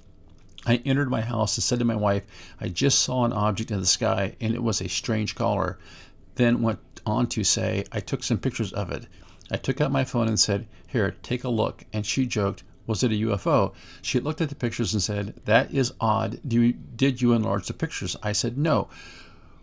I 0.64 0.82
entered 0.84 1.10
my 1.10 1.20
house 1.20 1.56
and 1.56 1.64
said 1.64 1.78
to 1.80 1.84
my 1.84 1.96
wife, 1.96 2.24
I 2.60 2.68
just 2.68 3.00
saw 3.00 3.24
an 3.24 3.32
object 3.32 3.70
in 3.70 3.80
the 3.80 3.86
sky 3.86 4.36
and 4.40 4.54
it 4.54 4.62
was 4.62 4.80
a 4.80 4.88
strange 4.88 5.34
color. 5.34 5.78
Then 6.36 6.62
went 6.62 6.80
on 7.04 7.26
to 7.28 7.42
say, 7.44 7.84
I 7.90 8.00
took 8.00 8.22
some 8.22 8.38
pictures 8.38 8.72
of 8.72 8.90
it. 8.90 9.06
I 9.50 9.56
took 9.56 9.80
out 9.80 9.92
my 9.92 10.04
phone 10.04 10.28
and 10.28 10.40
said, 10.40 10.66
Here, 10.87 11.16
take 11.22 11.44
a 11.44 11.48
look. 11.48 11.85
And 11.92 12.04
she 12.04 12.26
joked, 12.26 12.64
was 12.87 13.02
it 13.02 13.12
a 13.12 13.14
UFO? 13.14 13.74
She 14.00 14.20
looked 14.20 14.40
at 14.40 14.48
the 14.48 14.54
pictures 14.54 14.92
and 14.92 15.02
said, 15.02 15.35
That 15.44 15.72
is 15.72 15.92
odd. 16.00 16.40
You, 16.48 16.72
did 16.72 17.20
you 17.20 17.32
enlarge 17.32 17.66
the 17.66 17.72
pictures? 17.74 18.16
I 18.22 18.32
said, 18.32 18.56
No. 18.56 18.88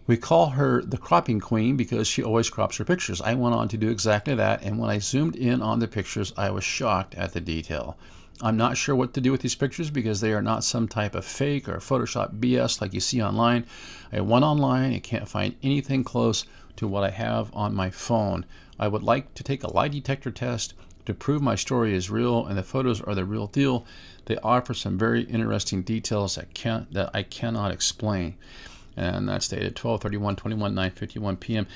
We 0.06 0.18
call 0.18 0.50
her 0.50 0.82
the 0.82 0.98
cropping 0.98 1.40
queen 1.40 1.78
because 1.78 2.08
she 2.08 2.22
always 2.22 2.50
crops 2.50 2.76
her 2.78 2.84
pictures. 2.84 3.22
I 3.22 3.36
went 3.36 3.56
on 3.56 3.70
to 3.70 3.78
do 3.78 3.90
exactly 3.90 4.36
that, 4.36 4.62
and 4.62 4.78
when 4.78 4.90
I 4.90 5.00
zoomed 5.00 5.38
in 5.38 5.62
on 5.62 5.80
the 5.80 5.88
pictures, 5.88 6.34
I 6.36 6.50
was 6.50 6.66
shocked 6.66 7.16
at 7.16 7.32
the 7.32 7.40
detail. 7.40 7.98
I'm 8.42 8.58
not 8.58 8.76
sure 8.76 8.96
what 8.96 9.14
to 9.14 9.22
do 9.22 9.32
with 9.32 9.40
these 9.40 9.56
pictures 9.56 9.90
because 9.90 10.20
they 10.20 10.34
are 10.34 10.42
not 10.42 10.66
some 10.66 10.90
type 10.90 11.16
of 11.16 11.24
fake 11.24 11.70
or 11.70 11.78
Photoshop 11.78 12.40
BS 12.40 12.82
like 12.82 12.94
you 12.94 13.00
see 13.00 13.24
online. 13.24 13.66
I 14.12 14.20
went 14.20 14.44
online 14.44 14.92
and 14.92 15.04
can't 15.04 15.30
find 15.30 15.56
anything 15.64 16.04
close 16.04 16.46
to 16.76 16.88
what 16.88 17.06
I 17.06 17.12
have 17.12 17.56
on 17.56 17.74
my 17.74 17.90
phone. 17.90 18.46
I 18.80 18.88
would 18.88 19.04
like 19.04 19.34
to 19.36 19.44
take 19.44 19.64
a 19.64 19.74
lie 19.74 19.88
detector 19.88 20.32
test 20.32 20.74
to 21.06 21.14
prove 21.14 21.42
my 21.42 21.56
story 21.56 21.94
is 21.94 22.10
real 22.10 22.46
and 22.46 22.58
the 22.58 22.64
photos 22.64 23.02
are 23.02 23.16
the 23.16 23.26
real 23.26 23.48
deal, 23.48 23.86
they 24.26 24.38
offer 24.38 24.74
some 24.74 24.98
very 24.98 25.24
interesting 25.24 25.82
details 25.82 26.36
that 26.36 26.54
can 26.54 26.88
that 26.92 27.10
I 27.14 27.24
cannot 27.24 27.72
explain. 27.72 28.36
And 28.96 29.28
that's 29.28 29.48
dated 29.48 29.76
12:31 29.76 30.38
21 30.38 30.76
9:51 30.76 31.40
p.m. 31.40 31.68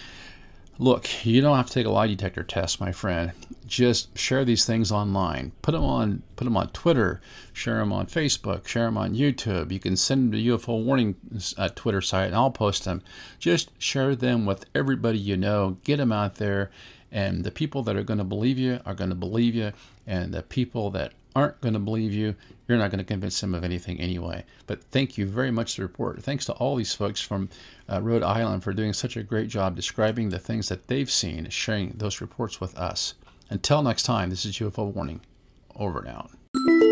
Look, 0.79 1.25
you 1.25 1.41
don't 1.41 1.57
have 1.57 1.67
to 1.67 1.73
take 1.73 1.87
a 1.87 1.89
lie 1.89 2.05
detector 2.05 2.43
test, 2.43 2.79
my 2.79 2.91
friend. 2.91 3.31
Just 3.65 4.15
share 4.15 4.45
these 4.45 4.63
things 4.63 4.91
online. 4.91 5.51
Put 5.63 5.71
them 5.71 5.83
on 5.83 6.21
put 6.35 6.45
them 6.45 6.55
on 6.55 6.69
Twitter, 6.69 7.19
share 7.51 7.77
them 7.77 7.91
on 7.91 8.05
Facebook, 8.05 8.67
share 8.67 8.85
them 8.85 8.97
on 8.97 9.15
YouTube. 9.15 9.71
You 9.71 9.79
can 9.79 9.97
send 9.97 10.31
them 10.31 10.31
to 10.33 10.57
UFO 10.57 10.83
Warning 10.83 11.15
uh, 11.57 11.69
Twitter 11.69 12.01
site 12.01 12.27
and 12.27 12.35
I'll 12.35 12.51
post 12.51 12.85
them. 12.85 13.01
Just 13.39 13.71
share 13.81 14.15
them 14.15 14.45
with 14.45 14.65
everybody 14.75 15.17
you 15.17 15.35
know. 15.35 15.77
Get 15.83 15.97
them 15.97 16.11
out 16.11 16.35
there 16.35 16.69
and 17.11 17.43
the 17.43 17.51
people 17.51 17.81
that 17.83 17.95
are 17.95 18.03
going 18.03 18.19
to 18.19 18.23
believe 18.23 18.59
you 18.59 18.79
are 18.85 18.93
going 18.93 19.09
to 19.09 19.15
believe 19.15 19.55
you. 19.55 19.71
And 20.05 20.33
the 20.33 20.43
people 20.43 20.91
that 20.91 21.13
aren't 21.37 21.61
going 21.61 21.73
to 21.73 21.79
believe 21.79 22.13
you, 22.13 22.35
you're 22.67 22.79
not 22.79 22.89
going 22.89 22.97
to 22.97 23.05
convince 23.05 23.39
them 23.39 23.53
of 23.53 23.63
anything 23.63 23.99
anyway. 23.99 24.43
But 24.65 24.83
thank 24.85 25.17
you 25.17 25.27
very 25.27 25.51
much 25.51 25.75
for 25.75 25.81
the 25.81 25.87
report. 25.87 26.23
Thanks 26.23 26.45
to 26.45 26.53
all 26.53 26.75
these 26.75 26.95
folks 26.95 27.21
from 27.21 27.49
uh, 27.87 28.01
Rhode 28.01 28.23
Island 28.23 28.63
for 28.63 28.73
doing 28.73 28.91
such 28.91 29.15
a 29.15 29.23
great 29.23 29.47
job 29.47 29.75
describing 29.75 30.29
the 30.29 30.39
things 30.39 30.67
that 30.69 30.87
they've 30.87 31.11
seen, 31.11 31.47
sharing 31.49 31.91
those 31.95 32.21
reports 32.21 32.59
with 32.59 32.75
us. 32.75 33.13
Until 33.51 33.83
next 33.83 34.03
time, 34.03 34.31
this 34.31 34.45
is 34.45 34.57
UFO 34.57 34.91
Warning. 34.91 35.21
Over 35.75 35.99
and 35.99 36.07
out. 36.07 36.86